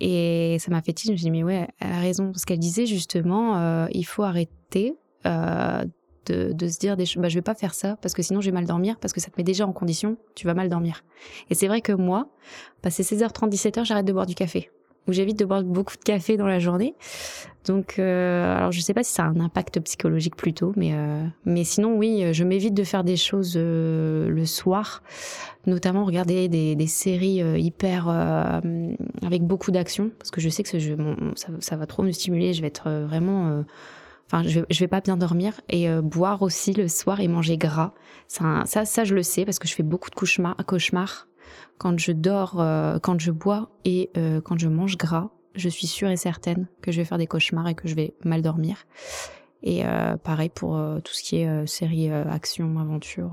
Et 0.00 0.58
ça 0.60 0.70
m'a 0.70 0.82
fait 0.82 0.92
tilt. 0.92 1.08
Je 1.08 1.12
me 1.12 1.16
suis 1.16 1.24
dit, 1.24 1.30
mais 1.30 1.42
ouais, 1.42 1.66
elle 1.80 1.92
a 1.92 1.98
raison. 1.98 2.30
Parce 2.30 2.44
qu'elle 2.44 2.58
disait 2.58 2.84
justement, 2.84 3.56
euh, 3.56 3.86
il 3.92 4.04
faut 4.04 4.22
arrêter 4.22 4.92
de, 5.24 6.68
se 6.68 6.78
dire 6.78 6.98
des. 6.98 7.06
Bah, 7.16 7.30
je 7.30 7.36
vais 7.36 7.42
pas 7.42 7.54
faire 7.54 7.72
ça 7.72 7.96
parce 8.02 8.12
que 8.12 8.20
sinon 8.20 8.42
je 8.42 8.50
vais 8.50 8.54
mal 8.54 8.66
dormir 8.66 8.98
parce 9.00 9.14
que 9.14 9.20
ça 9.20 9.30
te 9.30 9.36
met 9.38 9.44
déjà 9.44 9.66
en 9.66 9.72
condition, 9.72 10.18
tu 10.34 10.46
vas 10.46 10.52
mal 10.52 10.68
dormir. 10.68 11.04
Et 11.48 11.54
c'est 11.54 11.68
vrai 11.68 11.80
que 11.80 11.92
moi, 11.92 12.28
passer 12.82 13.02
16h30, 13.02 13.48
17h, 13.48 13.86
j'arrête 13.86 14.04
de 14.04 14.12
boire 14.12 14.26
du 14.26 14.34
café 14.34 14.70
où 15.06 15.12
j'évite 15.12 15.38
de 15.38 15.44
boire 15.44 15.62
beaucoup 15.62 15.96
de 15.96 16.02
café 16.02 16.36
dans 16.36 16.46
la 16.46 16.58
journée. 16.58 16.94
Donc, 17.66 17.98
euh, 17.98 18.56
alors 18.56 18.72
je 18.72 18.80
sais 18.80 18.94
pas 18.94 19.02
si 19.02 19.12
ça 19.12 19.24
a 19.24 19.26
un 19.26 19.40
impact 19.40 19.80
psychologique 19.80 20.36
plutôt, 20.36 20.72
mais 20.76 20.92
euh, 20.94 21.24
mais 21.44 21.64
sinon 21.64 21.96
oui, 21.96 22.32
je 22.32 22.44
m'évite 22.44 22.74
de 22.74 22.84
faire 22.84 23.04
des 23.04 23.16
choses 23.16 23.54
euh, 23.56 24.28
le 24.28 24.46
soir, 24.46 25.02
notamment 25.66 26.04
regarder 26.04 26.48
des, 26.48 26.76
des 26.76 26.86
séries 26.86 27.42
euh, 27.42 27.58
hyper 27.58 28.08
euh, 28.08 28.60
avec 29.24 29.42
beaucoup 29.42 29.72
d'action, 29.72 30.10
parce 30.18 30.30
que 30.30 30.40
je 30.40 30.48
sais 30.48 30.62
que 30.62 30.68
ce 30.68 30.78
jeu, 30.78 30.96
ça, 31.34 31.76
va 31.76 31.86
trop 31.86 32.02
me 32.02 32.12
stimuler, 32.12 32.52
je 32.52 32.60
vais 32.60 32.68
être 32.68 32.88
vraiment 32.88 33.64
Enfin, 34.28 34.42
je 34.42 34.80
vais, 34.80 34.88
pas 34.88 35.00
bien 35.00 35.16
dormir 35.16 35.60
et 35.68 35.88
boire 36.02 36.42
aussi 36.42 36.72
le 36.72 36.88
soir 36.88 37.20
et 37.20 37.28
manger 37.28 37.56
gras. 37.56 37.94
Ça, 38.26 38.64
ça, 38.66 38.84
ça, 38.84 39.04
je 39.04 39.14
le 39.14 39.22
sais 39.22 39.44
parce 39.44 39.60
que 39.60 39.68
je 39.68 39.74
fais 39.74 39.84
beaucoup 39.84 40.10
de 40.10 40.16
cauchemars, 40.16 40.56
cauchemars 40.66 41.28
quand 41.78 41.98
je 41.98 42.12
dors, 42.12 42.60
euh, 42.60 42.98
quand 42.98 43.20
je 43.20 43.30
bois 43.30 43.70
et 43.84 44.10
euh, 44.16 44.40
quand 44.40 44.58
je 44.58 44.68
mange 44.68 44.96
gras, 44.96 45.30
je 45.54 45.68
suis 45.68 45.86
sûre 45.86 46.10
et 46.10 46.16
certaine 46.16 46.66
que 46.82 46.92
je 46.92 46.98
vais 46.98 47.04
faire 47.04 47.18
des 47.18 47.26
cauchemars 47.26 47.68
et 47.68 47.74
que 47.74 47.88
je 47.88 47.94
vais 47.94 48.14
mal 48.24 48.42
dormir. 48.42 48.86
Et 49.62 49.86
euh, 49.86 50.16
pareil 50.16 50.50
pour 50.50 50.78
tout 51.02 51.12
ce 51.12 51.22
qui 51.22 51.36
est 51.36 51.66
série 51.66 52.10
action, 52.10 52.78
aventure, 52.78 53.32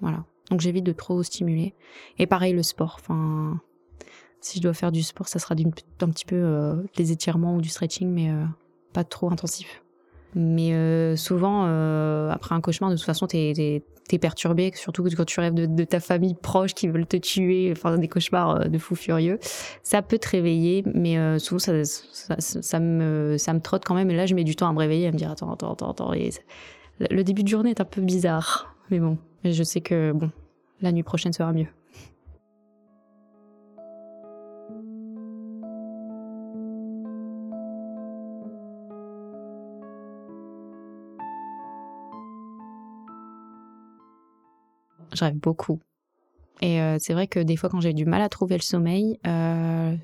voilà. 0.00 0.24
Donc 0.50 0.60
j'évite 0.60 0.84
de 0.84 0.92
trop 0.92 1.22
stimuler. 1.22 1.74
Et 2.18 2.26
pareil 2.26 2.52
le 2.52 2.62
sport. 2.62 2.96
Enfin, 3.00 3.60
si 4.40 4.58
je 4.58 4.62
dois 4.62 4.74
faire 4.74 4.92
du 4.92 5.02
sport, 5.02 5.26
ça 5.26 5.38
sera 5.38 5.54
d'un 5.54 6.10
petit 6.10 6.26
peu 6.26 6.84
des 6.96 7.12
étirements 7.12 7.56
ou 7.56 7.62
du 7.62 7.70
stretching, 7.70 8.08
mais 8.08 8.30
pas 8.92 9.04
trop 9.04 9.30
intensif. 9.30 9.82
Mais 10.34 10.72
euh, 10.72 11.16
souvent, 11.16 11.64
euh, 11.66 12.30
après 12.30 12.54
un 12.54 12.60
cauchemar, 12.60 12.90
de 12.90 12.96
toute 12.96 13.04
façon, 13.04 13.26
t'es 13.26 13.82
es, 14.10 14.18
perturbé, 14.18 14.72
surtout 14.74 15.04
quand 15.04 15.24
tu 15.26 15.40
rêves 15.40 15.54
de, 15.54 15.84
ta 15.84 16.00
famille 16.00 16.34
proche 16.34 16.72
qui 16.72 16.88
veulent 16.88 17.06
te 17.06 17.18
tuer, 17.18 17.70
enfin 17.72 17.98
des 17.98 18.08
cauchemars 18.08 18.56
euh, 18.56 18.64
de 18.64 18.78
fou 18.78 18.94
furieux. 18.94 19.38
Ça 19.82 20.00
peut 20.00 20.18
te 20.18 20.28
réveiller, 20.28 20.82
mais 20.94 21.38
souvent 21.38 21.58
ça, 21.58 21.84
ça, 21.84 22.80
me, 22.80 23.36
ça 23.38 23.52
me 23.52 23.60
trotte 23.60 23.84
quand 23.84 23.94
même. 23.94 24.10
Et 24.10 24.16
là, 24.16 24.26
je 24.26 24.34
mets 24.34 24.44
du 24.44 24.56
temps 24.56 24.68
à 24.68 24.72
me 24.72 24.78
réveiller, 24.78 25.08
à 25.08 25.12
me 25.12 25.16
dire 25.16 25.30
attends, 25.30 25.52
attends, 25.52 25.72
attends, 25.72 25.90
attends. 25.90 26.12
le 26.12 27.22
début 27.22 27.42
de 27.42 27.48
journée 27.48 27.70
est 27.70 27.80
un 27.80 27.86
peu 27.86 28.00
bizarre, 28.00 28.74
mais 28.90 28.98
bon, 28.98 29.18
je 29.44 29.62
sais 29.62 29.80
que 29.80 30.12
bon, 30.12 30.30
la 30.80 30.92
nuit 30.92 31.02
prochaine 31.02 31.32
sera 31.32 31.52
mieux. 31.52 31.68
Je 45.18 45.24
rêve 45.24 45.36
beaucoup. 45.36 45.80
Et 46.60 46.80
euh, 46.80 46.96
c'est 46.98 47.12
vrai 47.12 47.26
que 47.26 47.40
des 47.40 47.56
fois, 47.56 47.68
quand 47.68 47.80
j'ai 47.80 47.92
du 47.92 48.04
mal 48.04 48.22
à 48.22 48.28
trouver 48.28 48.56
le 48.56 48.62
sommeil, 48.62 49.18
euh, 49.26 49.94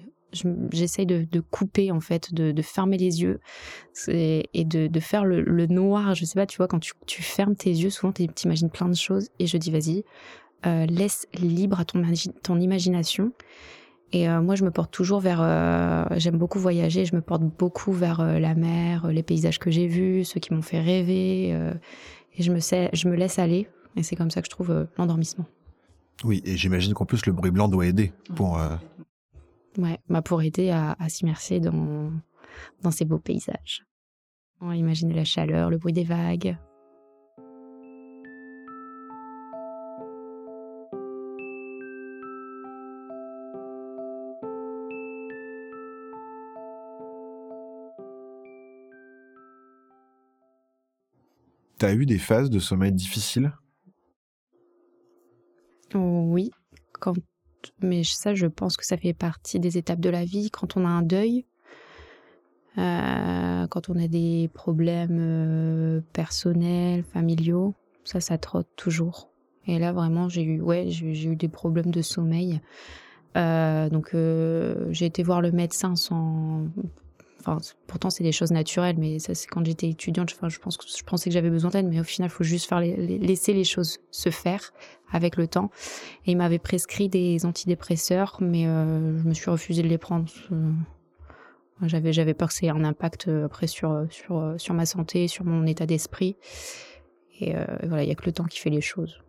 j'essaye 0.72 1.06
de, 1.06 1.40
couper, 1.40 1.90
en 1.90 2.00
fait, 2.00 2.32
de, 2.32 2.62
fermer 2.62 2.96
les 2.96 3.22
yeux 3.22 3.40
et 4.08 4.64
de, 4.64 5.00
faire 5.00 5.24
le, 5.24 5.66
noir. 5.66 6.14
Je 6.14 6.24
sais 6.24 6.34
pas, 6.34 6.46
tu 6.46 6.56
vois, 6.56 6.68
quand 6.68 6.80
tu, 7.06 7.22
fermes 7.22 7.56
tes 7.56 7.70
yeux, 7.70 7.90
souvent, 7.90 8.12
tu 8.12 8.26
imagines 8.44 8.70
plein 8.70 8.88
de 8.88 8.96
choses. 8.96 9.28
Et 9.38 9.46
je 9.46 9.56
dis, 9.56 9.70
vas-y, 9.70 10.04
euh, 10.66 10.86
laisse 10.86 11.26
libre 11.34 11.80
à 11.80 11.84
ton, 11.84 12.60
imagination. 12.60 13.32
Et 14.12 14.28
moi, 14.28 14.54
je 14.54 14.64
me 14.64 14.70
porte 14.70 14.92
toujours 14.92 15.18
vers. 15.18 15.40
J'aime 16.18 16.38
beaucoup 16.38 16.60
voyager. 16.60 17.04
Je 17.04 17.16
me 17.16 17.20
porte 17.20 17.42
beaucoup 17.42 17.90
vers 17.90 18.22
la 18.38 18.54
mer, 18.54 19.08
les 19.08 19.24
paysages 19.24 19.58
que 19.58 19.72
j'ai 19.72 19.88
vus, 19.88 20.24
ceux 20.24 20.38
qui 20.38 20.54
m'ont 20.54 20.62
fait 20.62 20.80
rêver. 20.80 21.48
et 21.48 22.42
je 22.42 23.08
me 23.08 23.14
laisse 23.16 23.38
aller 23.40 23.66
et 23.96 24.02
c'est 24.02 24.16
comme 24.16 24.30
ça 24.30 24.40
que 24.40 24.46
je 24.46 24.50
trouve 24.50 24.70
euh, 24.70 24.84
l'endormissement. 24.98 25.46
Oui, 26.24 26.42
et 26.44 26.56
j'imagine 26.56 26.94
qu'en 26.94 27.06
plus 27.06 27.26
le 27.26 27.32
bruit 27.32 27.50
blanc 27.50 27.68
doit 27.68 27.86
aider 27.86 28.12
pour. 28.36 28.58
Euh, 28.58 28.76
ouais, 29.78 29.98
bah 30.08 30.22
pour 30.22 30.42
aider 30.42 30.70
à, 30.70 30.96
s'immerser 31.08 31.60
dans, 31.60 32.10
dans 32.82 32.90
ces 32.90 33.04
beaux 33.04 33.18
paysages. 33.18 33.84
Imaginer 34.62 35.14
la 35.14 35.24
chaleur, 35.24 35.68
le 35.68 35.76
bruit 35.76 35.92
des 35.92 36.04
vagues. 36.04 36.56
T'as 51.76 51.92
eu 51.92 52.06
des 52.06 52.18
phases 52.18 52.48
de 52.48 52.58
sommeil 52.60 52.92
difficiles? 52.92 53.52
Oui, 55.94 56.50
quand, 56.92 57.14
mais 57.80 58.04
ça, 58.04 58.34
je 58.34 58.46
pense 58.46 58.76
que 58.76 58.86
ça 58.86 58.96
fait 58.96 59.12
partie 59.12 59.60
des 59.60 59.78
étapes 59.78 60.00
de 60.00 60.10
la 60.10 60.24
vie. 60.24 60.50
Quand 60.50 60.76
on 60.76 60.84
a 60.84 60.88
un 60.88 61.02
deuil, 61.02 61.44
euh, 62.78 63.66
quand 63.68 63.88
on 63.88 63.96
a 63.96 64.08
des 64.08 64.50
problèmes 64.52 65.18
euh, 65.20 66.00
personnels, 66.12 67.04
familiaux, 67.04 67.74
ça, 68.04 68.20
ça 68.20 68.38
trotte 68.38 68.68
toujours. 68.76 69.30
Et 69.66 69.78
là, 69.78 69.92
vraiment, 69.92 70.28
j'ai 70.28 70.42
eu, 70.42 70.60
ouais, 70.60 70.86
j'ai 70.88 71.26
eu 71.26 71.36
des 71.36 71.48
problèmes 71.48 71.90
de 71.90 72.02
sommeil. 72.02 72.60
Euh, 73.36 73.88
donc, 73.88 74.14
j'ai 74.92 75.06
été 75.06 75.22
voir 75.22 75.40
le 75.40 75.52
médecin 75.52 75.96
sans 75.96 76.66
pourtant, 77.86 78.10
c'est 78.10 78.24
des 78.24 78.32
choses 78.32 78.50
naturelles, 78.50 78.96
mais 78.98 79.18
ça, 79.18 79.34
c'est 79.34 79.46
quand 79.46 79.64
j'étais 79.64 79.88
étudiante. 79.88 80.32
Enfin, 80.34 80.48
je 80.48 80.58
pense 80.58 80.76
que 80.76 80.84
je 80.86 81.02
pensais 81.04 81.30
que 81.30 81.34
j'avais 81.34 81.50
besoin 81.50 81.70
d'aide, 81.70 81.86
mais 81.86 82.00
au 82.00 82.04
final, 82.04 82.30
il 82.30 82.32
faut 82.32 82.44
juste 82.44 82.68
faire 82.68 82.80
laisser 82.80 83.52
les 83.52 83.64
choses 83.64 83.98
se 84.10 84.30
faire 84.30 84.72
avec 85.12 85.36
le 85.36 85.46
temps. 85.46 85.70
Et 86.26 86.32
il 86.32 86.36
m'avait 86.36 86.58
prescrit 86.58 87.08
des 87.08 87.44
antidépresseurs, 87.46 88.38
mais 88.40 88.66
euh, 88.66 89.18
je 89.22 89.28
me 89.28 89.34
suis 89.34 89.50
refusée 89.50 89.82
de 89.82 89.88
les 89.88 89.98
prendre. 89.98 90.26
J'avais, 91.82 92.12
j'avais 92.12 92.34
peur 92.34 92.48
que 92.48 92.54
c'est 92.54 92.68
un 92.68 92.84
impact 92.84 93.28
euh, 93.28 93.46
après 93.46 93.66
sur, 93.66 94.06
sur, 94.08 94.54
sur 94.58 94.74
ma 94.74 94.86
santé, 94.86 95.28
sur 95.28 95.44
mon 95.44 95.66
état 95.66 95.86
d'esprit. 95.86 96.36
Et 97.40 97.56
euh, 97.56 97.64
voilà, 97.82 98.02
il 98.02 98.06
n'y 98.06 98.12
a 98.12 98.14
que 98.14 98.26
le 98.26 98.32
temps 98.32 98.44
qui 98.44 98.58
fait 98.58 98.70
les 98.70 98.80
choses. 98.80 99.23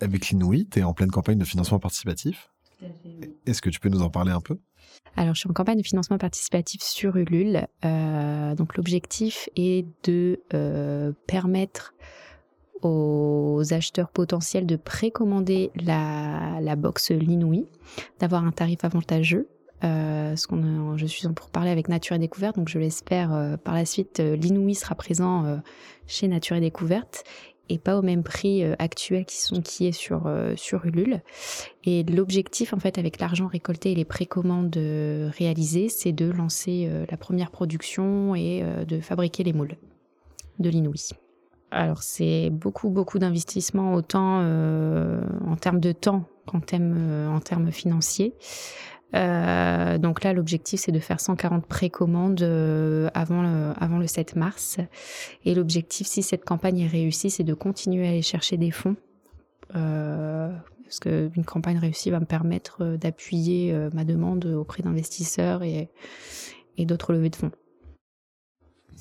Avec 0.00 0.28
l'Inouï, 0.28 0.66
tu 0.70 0.80
es 0.80 0.82
en 0.82 0.94
pleine 0.94 1.10
campagne 1.10 1.38
de 1.38 1.44
financement 1.44 1.78
participatif. 1.78 2.50
Est-ce 3.46 3.60
que 3.60 3.70
tu 3.70 3.80
peux 3.80 3.88
nous 3.88 4.02
en 4.02 4.10
parler 4.10 4.32
un 4.32 4.40
peu? 4.40 4.58
Alors, 5.16 5.34
je 5.34 5.40
suis 5.40 5.50
en 5.50 5.52
campagne 5.52 5.78
de 5.78 5.86
financement 5.86 6.18
participatif 6.18 6.82
sur 6.82 7.16
Ulule. 7.16 7.66
Euh, 7.84 8.54
donc, 8.54 8.76
l'objectif 8.76 9.48
est 9.56 9.86
de 10.04 10.40
euh, 10.54 11.12
permettre 11.26 11.94
aux 12.82 13.62
acheteurs 13.70 14.08
potentiels 14.08 14.66
de 14.66 14.76
précommander 14.76 15.70
la, 15.74 16.60
la 16.60 16.76
box 16.76 17.10
Linouï, 17.10 17.66
d'avoir 18.18 18.44
un 18.44 18.52
tarif 18.52 18.84
avantageux. 18.84 19.48
Euh, 19.84 20.36
ce 20.36 20.46
qu'on, 20.46 20.96
je 20.96 21.06
suis 21.06 21.26
en 21.26 21.34
pour 21.34 21.50
parler 21.50 21.70
avec 21.70 21.88
Nature 21.88 22.16
et 22.16 22.18
Découverte, 22.18 22.56
donc 22.56 22.68
je 22.68 22.78
l'espère 22.78 23.58
par 23.64 23.74
la 23.74 23.84
suite, 23.84 24.20
l'Inouï 24.20 24.74
sera 24.74 24.94
présent 24.94 25.60
chez 26.06 26.28
Nature 26.28 26.56
et 26.56 26.60
Découverte 26.60 27.24
et 27.70 27.78
pas 27.78 27.96
au 27.96 28.02
même 28.02 28.22
prix 28.22 28.64
euh, 28.64 28.74
actuel 28.78 29.24
qui, 29.24 29.40
sont, 29.40 29.62
qui 29.62 29.86
est 29.86 29.92
sur, 29.92 30.26
euh, 30.26 30.54
sur 30.56 30.84
Ulule. 30.84 31.22
Et 31.84 32.02
l'objectif, 32.02 32.74
en 32.74 32.78
fait, 32.78 32.98
avec 32.98 33.20
l'argent 33.20 33.46
récolté 33.46 33.92
et 33.92 33.94
les 33.94 34.04
précommandes 34.04 34.76
euh, 34.76 35.30
réalisées, 35.38 35.88
c'est 35.88 36.12
de 36.12 36.30
lancer 36.30 36.90
la 37.08 37.16
première 37.16 37.50
production 37.50 38.34
et 38.34 38.62
de 38.86 39.00
fabriquer 39.00 39.44
les 39.44 39.52
moules 39.52 39.76
de 40.58 40.68
l'inouï. 40.68 41.10
Alors 41.70 42.02
c'est 42.02 42.50
beaucoup 42.50 42.90
beaucoup 42.90 43.20
d'investissement 43.20 43.94
autant 43.94 44.40
en 44.40 45.56
termes 45.56 45.78
de 45.78 45.92
temps 45.92 46.24
qu'en 46.46 46.60
termes 46.60 47.28
en 47.32 47.40
termes 47.40 47.70
financiers. 47.70 48.34
Euh, 49.14 49.98
donc 49.98 50.22
là, 50.24 50.32
l'objectif, 50.32 50.80
c'est 50.80 50.92
de 50.92 50.98
faire 50.98 51.20
140 51.20 51.66
précommandes 51.66 52.42
euh, 52.42 53.08
avant, 53.14 53.42
le, 53.42 53.72
avant 53.78 53.98
le 53.98 54.06
7 54.06 54.36
mars. 54.36 54.78
Et 55.44 55.54
l'objectif, 55.54 56.06
si 56.06 56.22
cette 56.22 56.44
campagne 56.44 56.80
est 56.80 56.86
réussie, 56.86 57.30
c'est 57.30 57.44
de 57.44 57.54
continuer 57.54 58.06
à 58.06 58.10
aller 58.10 58.22
chercher 58.22 58.56
des 58.56 58.70
fonds. 58.70 58.96
Euh, 59.74 60.52
parce 60.84 61.00
qu'une 61.00 61.44
campagne 61.44 61.78
réussie 61.78 62.10
va 62.10 62.18
me 62.18 62.24
permettre 62.24 62.96
d'appuyer 62.96 63.72
ma 63.94 64.04
demande 64.04 64.44
auprès 64.46 64.82
d'investisseurs 64.82 65.62
et, 65.62 65.88
et 66.76 66.84
d'autres 66.84 67.12
levées 67.12 67.30
de 67.30 67.36
fonds. 67.36 67.52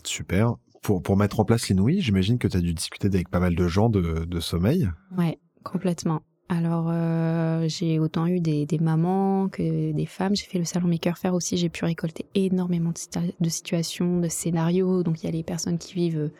Super. 0.03 0.53
Pour, 0.83 1.01
pour 1.01 1.17
mettre 1.17 1.39
en 1.39 1.45
place 1.45 1.67
l'inouï, 1.67 1.99
j'imagine 1.99 2.37
que 2.37 2.47
tu 2.47 2.57
as 2.57 2.61
dû 2.61 2.75
discuter 2.75 3.07
avec 3.07 3.29
pas 3.29 3.39
mal 3.39 3.55
de 3.55 3.67
gens 3.67 3.89
de, 3.89 4.23
de 4.23 4.39
sommeil. 4.39 4.87
Ouais, 5.17 5.39
complètement. 5.63 6.21
Alors, 6.51 6.87
euh, 6.89 7.65
j'ai 7.67 7.99
autant 7.99 8.25
eu 8.25 8.39
des, 8.39 8.65
mamans 8.81 9.49
que 9.49 9.91
des 9.91 10.05
femmes. 10.07 10.35
J'ai 10.35 10.45
fait 10.45 10.57
le 10.57 10.65
salon 10.65 10.87
Maker 10.87 11.15
Faire 11.15 11.35
aussi. 11.35 11.57
J'ai 11.57 11.69
pu 11.69 11.85
récolter 11.85 12.25
énormément 12.33 12.91
de, 13.39 13.49
situations, 13.49 14.19
de 14.19 14.27
scénarios. 14.29 15.03
Donc, 15.03 15.21
il 15.21 15.27
y 15.27 15.29
a 15.29 15.31
les 15.31 15.43
personnes 15.43 15.77
qui 15.77 15.93
vivent 15.93 16.17
euh, 16.17 16.31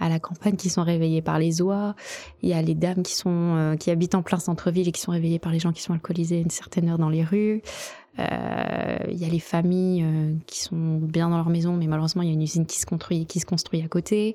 à 0.00 0.08
la 0.08 0.20
campagne 0.20 0.56
qui 0.56 0.70
sont 0.70 0.82
réveillées 0.82 1.20
par 1.20 1.38
les 1.38 1.60
oies. 1.60 1.94
Il 2.40 2.48
y 2.48 2.54
a 2.54 2.62
les 2.62 2.74
dames 2.74 3.02
qui 3.02 3.14
sont 3.14 3.28
euh, 3.28 3.76
qui 3.76 3.90
habitent 3.90 4.14
en 4.14 4.22
plein 4.22 4.38
centre-ville 4.38 4.88
et 4.88 4.92
qui 4.92 5.02
sont 5.02 5.12
réveillées 5.12 5.38
par 5.38 5.52
les 5.52 5.58
gens 5.58 5.72
qui 5.72 5.82
sont 5.82 5.92
alcoolisés 5.92 6.38
à 6.38 6.40
une 6.40 6.50
certaine 6.50 6.88
heure 6.88 6.98
dans 6.98 7.10
les 7.10 7.22
rues. 7.22 7.60
il 8.18 9.16
y 9.18 9.24
a 9.24 9.28
les 9.28 9.38
familles 9.38 10.04
qui 10.46 10.60
sont 10.60 10.96
bien 10.96 11.28
dans 11.28 11.36
leur 11.36 11.50
maison, 11.50 11.76
mais 11.76 11.86
malheureusement, 11.86 12.22
il 12.22 12.28
y 12.28 12.30
a 12.30 12.34
une 12.34 12.42
usine 12.42 12.64
qui 12.64 12.80
se 12.80 12.86
construit, 12.86 13.26
qui 13.26 13.38
se 13.38 13.46
construit 13.46 13.82
à 13.82 13.88
côté. 13.88 14.34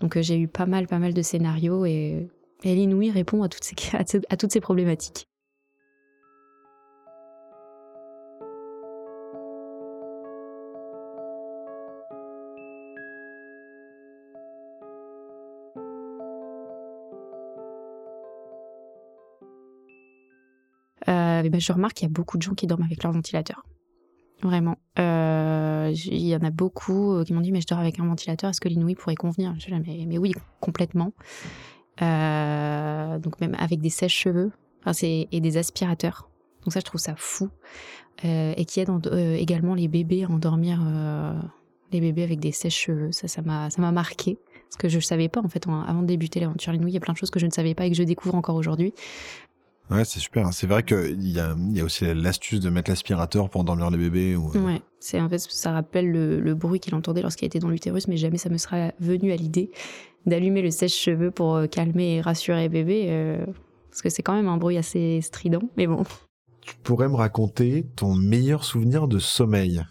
Donc, 0.00 0.20
j'ai 0.20 0.38
eu 0.38 0.48
pas 0.48 0.66
mal, 0.66 0.88
pas 0.88 0.98
mal 0.98 1.14
de 1.14 1.22
scénarios 1.22 1.86
et 1.86 2.28
et 2.64 2.74
l'inouï 2.74 3.10
répond 3.10 3.42
à 3.44 3.48
toutes 3.48 4.52
ces, 4.52 4.60
problématiques. 4.60 5.28
Euh, 21.08 21.48
ben 21.48 21.60
je 21.60 21.72
remarque 21.72 21.94
qu'il 21.94 22.06
y 22.06 22.10
a 22.10 22.12
beaucoup 22.12 22.36
de 22.36 22.42
gens 22.42 22.54
qui 22.54 22.66
dorment 22.66 22.84
avec 22.84 23.02
leur 23.02 23.12
ventilateur. 23.12 23.64
Vraiment. 24.42 24.76
Euh, 24.98 25.92
il 25.94 26.26
y 26.26 26.34
en 26.34 26.42
a 26.42 26.50
beaucoup 26.50 27.14
euh, 27.14 27.24
qui 27.24 27.32
m'ont 27.32 27.40
dit, 27.40 27.52
mais 27.52 27.60
je 27.60 27.66
dors 27.66 27.78
avec 27.78 28.00
un 28.00 28.06
ventilateur, 28.06 28.50
est-ce 28.50 28.60
que 28.60 28.68
l'inouï 28.68 28.94
pourrait 28.94 29.14
convenir? 29.14 29.54
Je 29.58 29.66
dis, 29.66 29.72
mais, 29.72 30.04
mais 30.06 30.18
oui, 30.18 30.34
complètement. 30.60 31.12
Euh, 32.00 33.18
donc 33.18 33.40
même 33.40 33.54
avec 33.58 33.80
des 33.80 33.90
sèches-cheveux 33.90 34.50
et 35.02 35.40
des 35.40 35.56
aspirateurs. 35.58 36.28
Donc 36.64 36.72
ça, 36.72 36.80
je 36.80 36.84
trouve 36.84 37.00
ça 37.00 37.14
fou. 37.16 37.50
Euh, 38.24 38.52
et 38.56 38.64
qui 38.66 38.78
aide 38.78 38.90
euh, 39.06 39.34
également 39.34 39.74
les 39.74 39.88
bébés 39.88 40.24
à 40.24 40.28
endormir 40.28 40.80
les 41.92 42.00
bébés 42.00 42.22
avec 42.22 42.40
des 42.40 42.52
sèches-cheveux. 42.52 43.12
Ça, 43.12 43.28
ça 43.28 43.42
m'a, 43.42 43.92
marqué. 43.92 44.38
Parce 44.68 44.76
que 44.78 44.88
je 44.88 44.96
ne 44.96 45.02
savais 45.02 45.28
pas, 45.28 45.40
en 45.40 45.48
fait, 45.48 45.66
avant 45.66 46.00
de 46.00 46.06
débuter 46.06 46.40
l'aventure 46.40 46.72
Linouille, 46.72 46.92
il 46.92 46.94
y 46.94 46.96
a 46.96 47.00
plein 47.00 47.12
de 47.12 47.18
choses 47.18 47.30
que 47.30 47.38
je 47.38 47.46
ne 47.46 47.50
savais 47.50 47.74
pas 47.74 47.84
et 47.84 47.90
que 47.90 47.96
je 47.96 48.02
découvre 48.02 48.34
encore 48.34 48.56
aujourd'hui. 48.56 48.94
Ouais, 49.90 50.04
c'est 50.04 50.20
super. 50.20 50.52
C'est 50.52 50.66
vrai 50.66 50.82
qu'il 50.82 51.28
y 51.28 51.38
a, 51.38 51.54
y 51.70 51.80
a 51.80 51.84
aussi 51.84 52.04
l'astuce 52.14 52.60
de 52.60 52.70
mettre 52.70 52.90
l'aspirateur 52.90 53.50
pour 53.50 53.60
endormir 53.60 53.90
les 53.90 53.98
bébés. 53.98 54.36
Ou... 54.36 54.50
Ouais, 54.58 54.80
c'est 55.00 55.20
en 55.20 55.28
fait 55.28 55.38
ça 55.38 55.72
rappelle 55.72 56.10
le, 56.10 56.54
bruit 56.54 56.80
qu'il 56.80 56.94
entendait 56.94 57.22
lorsqu'il 57.22 57.46
était 57.46 57.58
dans 57.58 57.68
l'utérus, 57.68 58.08
mais 58.08 58.16
jamais 58.16 58.38
ça 58.38 58.48
me 58.48 58.58
sera 58.58 58.92
venu 59.00 59.32
à 59.32 59.36
l'idée 59.36 59.70
d'allumer 60.24 60.62
le 60.62 60.70
sèche-cheveux 60.70 61.30
pour 61.30 61.56
euh, 61.56 61.66
calmer 61.66 62.14
et 62.14 62.20
rassurer 62.20 62.68
bébé, 62.68 63.06
euh, 63.08 63.44
parce 63.90 64.02
que 64.02 64.08
c'est 64.08 64.22
quand 64.22 64.34
même 64.34 64.48
un 64.48 64.56
bruit 64.56 64.78
assez 64.78 65.20
strident. 65.20 65.68
Mais 65.76 65.86
bon. 65.86 66.04
Tu 66.60 66.76
pourrais 66.76 67.08
me 67.08 67.16
raconter 67.16 67.84
ton 67.96 68.14
meilleur 68.14 68.64
souvenir 68.64 69.08
de 69.08 69.18
sommeil? 69.18 69.82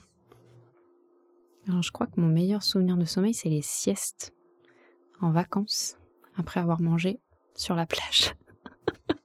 Alors 1.68 1.84
je 1.84 1.92
crois 1.92 2.08
que 2.08 2.20
mon 2.20 2.28
meilleur 2.28 2.64
souvenir 2.64 2.98
de 2.98 3.06
sommeil, 3.06 3.34
c'est 3.34 3.50
les 3.50 3.62
siestes 3.62 4.34
en 5.22 5.32
vacances 5.32 5.98
après 6.38 6.60
avoir 6.60 6.82
mangé 6.82 7.20
sur 7.56 7.76
la 7.76 7.86
plage. 7.86 8.34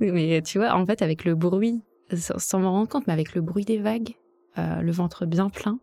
mais 0.00 0.42
tu 0.42 0.58
vois, 0.58 0.74
en 0.74 0.86
fait, 0.86 1.02
avec 1.02 1.24
le 1.24 1.34
bruit, 1.34 1.82
sans 2.16 2.60
m'en 2.60 2.72
rendre 2.72 2.88
compte, 2.88 3.06
mais 3.06 3.12
avec 3.12 3.34
le 3.34 3.40
bruit 3.40 3.64
des 3.64 3.78
vagues, 3.78 4.16
euh, 4.58 4.80
le 4.80 4.92
ventre 4.92 5.26
bien 5.26 5.48
plein, 5.48 5.78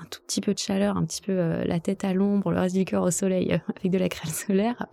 un 0.00 0.04
tout 0.10 0.20
petit 0.26 0.40
peu 0.40 0.54
de 0.54 0.58
chaleur, 0.58 0.96
un 0.96 1.04
petit 1.04 1.22
peu 1.22 1.32
euh, 1.32 1.64
la 1.64 1.80
tête 1.80 2.04
à 2.04 2.12
l'ombre, 2.12 2.52
le 2.52 2.60
reste 2.60 2.76
du 2.76 2.84
cœur 2.84 3.02
au 3.02 3.10
soleil 3.10 3.52
euh, 3.52 3.58
avec 3.76 3.90
de 3.90 3.98
la 3.98 4.08
crème 4.08 4.32
solaire, 4.32 4.86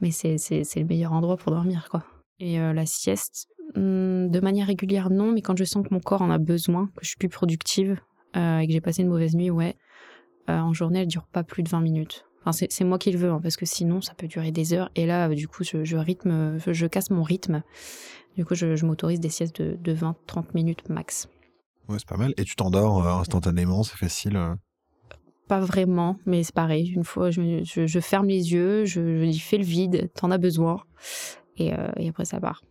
mais 0.00 0.10
c'est 0.10 0.36
le 0.76 0.84
meilleur 0.84 1.12
endroit 1.12 1.36
pour 1.36 1.52
dormir, 1.52 1.88
quoi. 1.90 2.04
Et 2.40 2.56
la 2.58 2.86
sieste, 2.86 3.48
hmm, 3.74 4.28
de 4.28 4.40
manière 4.40 4.68
régulière, 4.68 5.10
non, 5.10 5.32
mais 5.32 5.42
quand 5.42 5.58
je 5.58 5.64
sens 5.64 5.84
que 5.84 5.92
mon 5.92 5.98
corps 5.98 6.22
en 6.22 6.30
a 6.30 6.38
besoin, 6.38 6.86
que 6.96 7.02
je 7.02 7.08
suis 7.08 7.16
plus 7.16 7.28
productive 7.28 7.98
et 8.36 8.64
que 8.64 8.72
j'ai 8.72 8.80
passé 8.80 9.02
une 9.02 9.08
mauvaise 9.08 9.34
nuit, 9.34 9.50
ouais, 9.50 9.76
en 10.46 10.72
journée, 10.72 11.00
elle 11.00 11.08
dure 11.08 11.26
pas 11.26 11.42
plus 11.42 11.64
de 11.64 11.68
20 11.68 11.80
minutes 11.80 12.27
c'est 12.52 12.84
moi 12.84 12.98
qui 12.98 13.10
le 13.10 13.18
veux, 13.18 13.30
hein, 13.30 13.40
parce 13.42 13.56
que 13.56 13.66
sinon, 13.66 14.00
ça 14.00 14.14
peut 14.14 14.28
durer 14.28 14.52
des 14.52 14.72
heures. 14.72 14.90
Et 14.94 15.06
là, 15.06 15.28
du 15.28 15.48
coup, 15.48 15.64
je, 15.64 15.96
rythme, 15.96 16.58
je, 16.66 16.86
casse 16.86 17.10
mon 17.10 17.22
rythme. 17.22 17.62
Du 18.36 18.44
coup, 18.44 18.54
je, 18.54 18.84
m'autorise 18.84 19.20
des 19.20 19.28
siestes 19.28 19.60
de, 19.60 19.94
20-30 19.94 20.44
minutes 20.54 20.88
max. 20.88 21.28
Ouais, 21.88 21.96
c'est 21.98 22.08
pas 22.08 22.16
mal. 22.16 22.34
Et 22.36 22.44
tu 22.44 22.54
t'endors 22.54 23.06
euh, 23.06 23.20
instantanément, 23.20 23.82
c'est 23.82 23.96
facile 23.96 24.36
euh? 24.36 24.54
Pas 25.48 25.60
vraiment, 25.60 26.18
mais 26.26 26.42
c'est 26.42 26.54
pareil. 26.54 26.90
Une 26.90 27.04
fois, 27.04 27.30
je, 27.30 28.00
ferme 28.00 28.26
les 28.26 28.52
yeux, 28.52 28.84
je, 28.84 29.24
dis 29.24 29.38
fais 29.38 29.56
le 29.56 29.64
vide, 29.64 30.10
t'en 30.14 30.30
as 30.30 30.38
besoin. 30.38 30.82
Et, 31.56 31.72
euh, 31.72 31.88
après, 32.08 32.26
ça 32.26 32.38
part. 32.38 32.62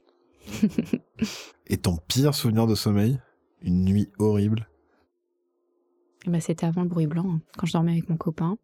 et 1.68 1.78
ton 1.78 1.98
pire 2.08 2.36
souvenir 2.36 2.68
de 2.68 2.76
sommeil? 2.76 3.20
Une 3.62 3.84
nuit 3.84 4.10
horrible? 4.20 4.70
Eh 6.28 6.30
ben, 6.30 6.40
C'était 6.40 6.68
avant 6.68 6.84
le 6.84 6.90
bruit 6.90 7.08
blanc, 7.08 7.26
hein, 7.28 7.42
quand 7.58 7.66
je 7.66 7.74
dormais 7.74 7.94
avec 7.94 8.10
mon 8.10 8.18
copain 8.18 8.58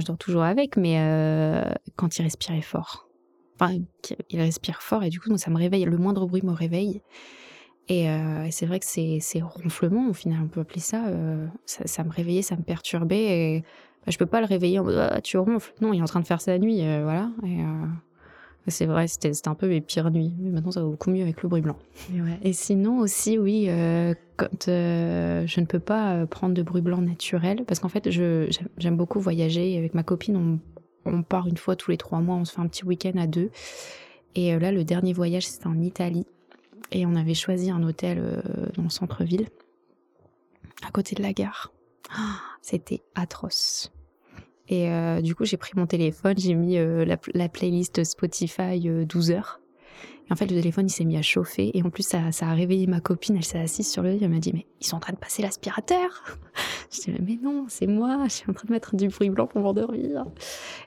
je 0.00 0.06
dors 0.06 0.18
toujours 0.18 0.42
avec, 0.42 0.76
mais 0.76 0.98
euh, 0.98 1.62
quand 1.96 2.18
il 2.18 2.22
respirait 2.22 2.62
fort. 2.62 3.08
Enfin, 3.60 3.74
il 4.30 4.40
respire 4.40 4.82
fort 4.82 5.02
et 5.02 5.08
du 5.08 5.18
coup, 5.18 5.36
ça 5.36 5.50
me 5.50 5.56
réveille. 5.56 5.84
Le 5.84 5.98
moindre 5.98 6.26
bruit 6.26 6.42
me 6.44 6.52
réveille. 6.52 7.02
Et, 7.88 8.08
euh, 8.08 8.46
c'est 8.50 8.66
vrai 8.66 8.78
que 8.78 8.86
ces, 8.86 9.20
ronflements, 9.42 10.08
au 10.08 10.12
final, 10.12 10.40
on 10.44 10.48
peut 10.48 10.60
appeler 10.60 10.80
ça, 10.80 11.06
euh, 11.08 11.46
ça, 11.64 12.04
me 12.04 12.10
réveillait, 12.10 12.42
ça 12.42 12.56
me 12.56 12.62
perturbait. 12.62 13.56
Et 13.56 13.60
bah, 14.06 14.12
je 14.12 14.18
peux 14.18 14.26
pas 14.26 14.40
le 14.40 14.46
réveiller 14.46 14.78
en 14.78 14.84
mode 14.84 14.96
ah, 14.96 15.20
tu 15.20 15.38
ronfles. 15.38 15.72
Non, 15.80 15.92
il 15.92 15.98
est 15.98 16.02
en 16.02 16.06
train 16.06 16.20
de 16.20 16.26
faire 16.26 16.40
sa 16.40 16.58
nuit, 16.58 16.80
voilà. 17.02 17.30
C'est 18.66 18.86
vrai, 18.86 19.08
c'était 19.08 19.32
un 19.46 19.54
peu 19.54 19.68
mes 19.68 19.80
pires 19.80 20.10
nuits. 20.10 20.32
Mais 20.38 20.50
maintenant, 20.50 20.70
ça 20.70 20.80
va 20.80 20.86
beaucoup 20.86 21.10
mieux 21.10 21.22
avec 21.22 21.42
le 21.42 21.48
bruit 21.48 21.60
blanc. 21.60 21.76
Et, 22.42 22.52
sinon 22.52 22.98
aussi, 22.98 23.38
oui, 23.38 23.66
euh, 23.68 24.14
quand 24.36 24.68
euh, 24.68 25.46
je 25.46 25.60
ne 25.60 25.66
peux 25.66 25.78
pas 25.78 26.14
euh, 26.14 26.26
prendre 26.26 26.54
de 26.54 26.62
bruit 26.62 26.82
blanc 26.82 27.00
naturel, 27.00 27.64
parce 27.66 27.80
qu'en 27.80 27.88
fait, 27.88 28.10
j'aime 28.10 28.96
beaucoup 28.96 29.20
voyager. 29.20 29.78
Avec 29.78 29.94
ma 29.94 30.02
copine, 30.02 30.60
on, 31.04 31.22
part 31.22 31.46
une 31.46 31.56
fois 31.56 31.76
tous 31.76 31.90
les 31.90 31.96
trois 31.96 32.20
mois, 32.20 32.36
on 32.36 32.44
se 32.44 32.52
fait 32.52 32.60
un 32.60 32.66
petit 32.66 32.84
week-end 32.84 33.16
à 33.16 33.26
deux. 33.26 33.50
Et 34.34 34.56
là, 34.58 34.72
le 34.72 34.84
dernier 34.84 35.12
voyage, 35.12 35.46
c'était 35.46 35.66
en 35.66 35.80
Italie. 35.80 36.26
Et 36.92 37.06
on 37.06 37.16
avait 37.16 37.34
choisi 37.34 37.70
un 37.70 37.82
hôtel 37.82 38.42
dans 38.76 38.82
le 38.82 38.90
centre-ville, 38.90 39.48
à 40.86 40.90
côté 40.90 41.14
de 41.14 41.22
la 41.22 41.32
gare. 41.32 41.72
Ah, 42.10 42.40
c'était 42.62 43.02
atroce. 43.14 43.90
Et 44.68 44.90
euh, 44.90 45.20
du 45.20 45.34
coup, 45.34 45.44
j'ai 45.44 45.56
pris 45.56 45.72
mon 45.76 45.86
téléphone, 45.86 46.36
j'ai 46.36 46.54
mis 46.54 46.76
euh, 46.76 47.04
la, 47.34 47.48
playlist 47.48 48.04
Spotify 48.04 48.78
12 48.80 49.30
euh, 49.30 49.34
heures. 49.34 49.57
Et 50.28 50.32
en 50.32 50.36
fait, 50.36 50.46
le 50.46 50.56
téléphone, 50.56 50.86
il 50.86 50.90
s'est 50.90 51.04
mis 51.04 51.16
à 51.16 51.22
chauffer. 51.22 51.70
Et 51.76 51.82
en 51.82 51.90
plus, 51.90 52.02
ça, 52.02 52.32
ça 52.32 52.48
a 52.48 52.54
réveillé 52.54 52.86
ma 52.86 53.00
copine. 53.00 53.36
Elle 53.36 53.44
s'est 53.44 53.58
assise 53.58 53.90
sur 53.90 54.02
le 54.02 54.10
lit. 54.10 54.18
Elle 54.22 54.30
m'a 54.30 54.38
dit, 54.38 54.52
mais 54.52 54.66
ils 54.80 54.86
sont 54.86 54.96
en 54.96 55.00
train 55.00 55.12
de 55.12 55.18
passer 55.18 55.42
l'aspirateur. 55.42 56.24
je 56.90 57.00
dis, 57.00 57.14
mais 57.20 57.38
non, 57.42 57.66
c'est 57.68 57.86
moi. 57.86 58.18
Je 58.24 58.32
suis 58.32 58.50
en 58.50 58.52
train 58.52 58.66
de 58.66 58.72
mettre 58.72 58.94
du 58.94 59.08
bruit 59.08 59.30
blanc 59.30 59.46
pour 59.46 59.60
m'endormir. 59.60 60.24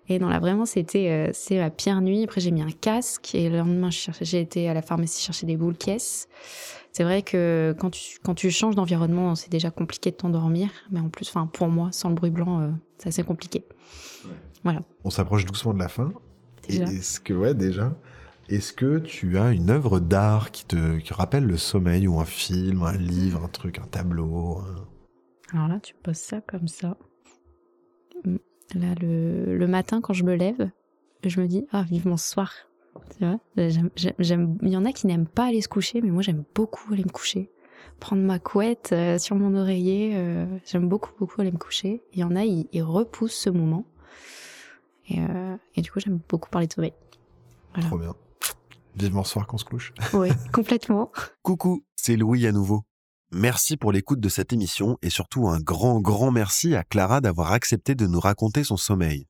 Et 0.09 0.19
non, 0.19 0.29
là, 0.29 0.39
vraiment, 0.39 0.65
c'était 0.65 1.31
c'est 1.33 1.57
la 1.57 1.69
pire 1.69 2.01
nuit. 2.01 2.23
Après, 2.23 2.41
j'ai 2.41 2.51
mis 2.51 2.61
un 2.61 2.71
casque. 2.71 3.33
Et 3.33 3.49
le 3.49 3.57
lendemain, 3.57 3.89
j'ai 3.89 4.39
été 4.39 4.69
à 4.69 4.73
la 4.73 4.81
pharmacie 4.81 5.23
chercher 5.23 5.47
des 5.47 5.57
boules 5.57 5.77
caisses. 5.77 6.27
C'est 6.91 7.03
vrai 7.03 7.21
que 7.21 7.73
quand 7.79 7.89
tu, 7.89 8.19
quand 8.21 8.35
tu 8.35 8.51
changes 8.51 8.75
d'environnement, 8.75 9.35
c'est 9.35 9.49
déjà 9.49 9.71
compliqué 9.71 10.11
de 10.11 10.17
t'endormir. 10.17 10.69
Mais 10.91 10.99
en 10.99 11.09
plus, 11.09 11.29
enfin, 11.29 11.47
pour 11.47 11.69
moi, 11.69 11.89
sans 11.91 12.09
le 12.09 12.15
bruit 12.15 12.31
blanc, 12.31 12.61
euh, 12.61 12.69
c'est 12.97 13.09
assez 13.09 13.23
compliqué. 13.23 13.63
Voilà. 14.63 14.81
On 15.03 15.09
s'approche 15.09 15.45
doucement 15.45 15.73
de 15.73 15.79
la 15.79 15.87
fin. 15.87 16.11
Est-ce 16.67 17.19
que, 17.19 17.33
ouais, 17.33 17.53
déjà. 17.53 17.93
Est-ce 18.49 18.73
que 18.73 18.99
tu 18.99 19.37
as 19.37 19.51
une 19.51 19.69
œuvre 19.69 19.99
d'art 19.99 20.51
qui 20.51 20.65
te 20.65 20.97
qui 20.97 21.13
rappelle 21.13 21.45
le 21.45 21.57
sommeil 21.57 22.07
ou 22.07 22.19
un 22.19 22.25
film, 22.25 22.83
un 22.83 22.97
livre, 22.97 23.43
un 23.43 23.47
truc, 23.47 23.79
un 23.79 23.87
tableau 23.87 24.61
Alors 25.53 25.67
là, 25.67 25.79
tu 25.79 25.93
poses 25.95 26.17
ça 26.17 26.41
comme 26.41 26.67
ça. 26.67 26.97
Là, 28.73 28.95
le, 29.01 29.57
le 29.57 29.67
matin, 29.67 30.01
quand 30.01 30.13
je 30.13 30.23
me 30.23 30.35
lève, 30.35 30.69
je 31.23 31.39
me 31.39 31.47
dis, 31.47 31.65
ah, 31.71 31.83
vivement 31.83 32.17
ce 32.17 32.29
soir, 32.29 32.51
j'aime, 34.19 34.57
il 34.61 34.69
y 34.69 34.77
en 34.77 34.85
a 34.85 34.91
qui 34.91 35.07
n'aiment 35.07 35.27
pas 35.27 35.45
aller 35.45 35.61
se 35.61 35.67
coucher, 35.67 36.01
mais 36.01 36.09
moi 36.09 36.21
j'aime 36.21 36.43
beaucoup 36.55 36.93
aller 36.93 37.03
me 37.03 37.09
coucher. 37.09 37.49
Prendre 37.99 38.23
ma 38.23 38.39
couette 38.39 38.91
euh, 38.93 39.17
sur 39.17 39.35
mon 39.35 39.55
oreiller, 39.55 40.11
euh, 40.15 40.45
j'aime 40.65 40.87
beaucoup, 40.87 41.11
beaucoup 41.19 41.39
aller 41.41 41.51
me 41.51 41.57
coucher. 41.57 42.01
Il 42.13 42.19
y 42.19 42.23
en 42.23 42.35
a, 42.35 42.43
ils, 42.43 42.83
repoussent 42.83 43.35
ce 43.35 43.49
moment. 43.49 43.85
Euh, 45.11 45.55
et, 45.75 45.81
du 45.81 45.91
coup, 45.91 45.99
j'aime 45.99 46.19
beaucoup 46.27 46.49
parler 46.49 46.67
de 46.67 46.73
sommeil. 46.73 46.93
Trop 47.81 47.97
bien. 47.97 48.15
Vivement 48.95 49.23
ce 49.23 49.31
soir 49.33 49.47
qu'on 49.47 49.57
se 49.57 49.65
couche. 49.65 49.93
Oui, 50.13 50.29
complètement. 50.51 51.11
Coucou, 51.41 51.85
c'est 51.95 52.15
Louis 52.15 52.45
à 52.47 52.51
nouveau. 52.51 52.83
Merci 53.31 53.77
pour 53.77 53.91
l'écoute 53.91 54.19
de 54.19 54.27
cette 54.27 54.51
émission 54.51 54.97
et 55.01 55.09
surtout 55.09 55.47
un 55.47 55.59
grand, 55.59 56.01
grand 56.01 56.31
merci 56.31 56.75
à 56.75 56.83
Clara 56.83 57.21
d'avoir 57.21 57.53
accepté 57.53 57.95
de 57.95 58.05
nous 58.05 58.19
raconter 58.19 58.65
son 58.65 58.75
sommeil. 58.75 59.27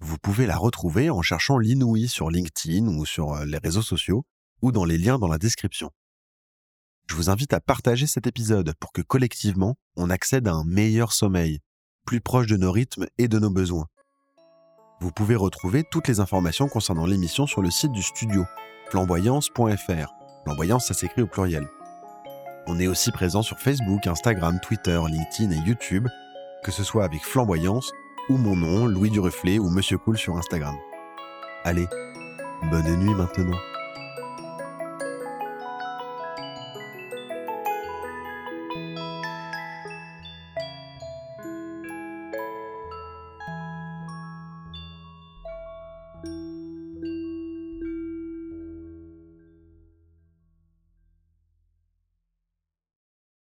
Vous 0.00 0.16
pouvez 0.16 0.46
la 0.46 0.56
retrouver 0.56 1.10
en 1.10 1.20
cherchant 1.20 1.58
l'Inouï 1.58 2.08
sur 2.08 2.30
LinkedIn 2.30 2.86
ou 2.86 3.04
sur 3.04 3.34
euh, 3.34 3.44
les 3.44 3.58
réseaux 3.58 3.82
sociaux 3.82 4.24
ou 4.62 4.72
dans 4.72 4.84
les 4.84 4.96
liens 4.96 5.18
dans 5.18 5.28
la 5.28 5.38
description. 5.38 5.90
Je 7.08 7.14
vous 7.14 7.30
invite 7.30 7.52
à 7.52 7.60
partager 7.60 8.06
cet 8.06 8.26
épisode 8.26 8.74
pour 8.80 8.92
que 8.92 9.02
collectivement, 9.02 9.76
on 9.96 10.10
accède 10.10 10.46
à 10.46 10.52
un 10.52 10.64
meilleur 10.64 11.12
sommeil, 11.12 11.60
plus 12.06 12.20
proche 12.20 12.46
de 12.46 12.56
nos 12.56 12.70
rythmes 12.70 13.06
et 13.18 13.28
de 13.28 13.38
nos 13.38 13.50
besoins. 13.50 13.86
Vous 15.00 15.12
pouvez 15.12 15.36
retrouver 15.36 15.84
toutes 15.84 16.08
les 16.08 16.18
informations 16.18 16.68
concernant 16.68 17.06
l'émission 17.06 17.46
sur 17.46 17.62
le 17.62 17.70
site 17.70 17.92
du 17.92 18.02
studio, 18.02 18.44
flamboyance.fr. 18.90 20.14
Flamboyance, 20.44 20.88
ça 20.88 20.94
s'écrit 20.94 21.22
au 21.22 21.28
pluriel. 21.28 21.68
On 22.66 22.80
est 22.80 22.88
aussi 22.88 23.12
présent 23.12 23.42
sur 23.42 23.60
Facebook, 23.60 24.08
Instagram, 24.08 24.58
Twitter, 24.60 25.00
LinkedIn 25.08 25.52
et 25.52 25.68
YouTube, 25.68 26.08
que 26.64 26.72
ce 26.72 26.82
soit 26.82 27.04
avec 27.04 27.22
Flamboyance 27.22 27.92
ou 28.28 28.36
mon 28.38 28.56
nom, 28.56 28.86
Louis 28.86 29.10
Duruflé 29.10 29.60
ou 29.60 29.70
Monsieur 29.70 29.98
Cool 29.98 30.18
sur 30.18 30.36
Instagram. 30.36 30.74
Allez, 31.64 31.86
bonne 32.70 32.96
nuit 32.96 33.14
maintenant. 33.14 33.56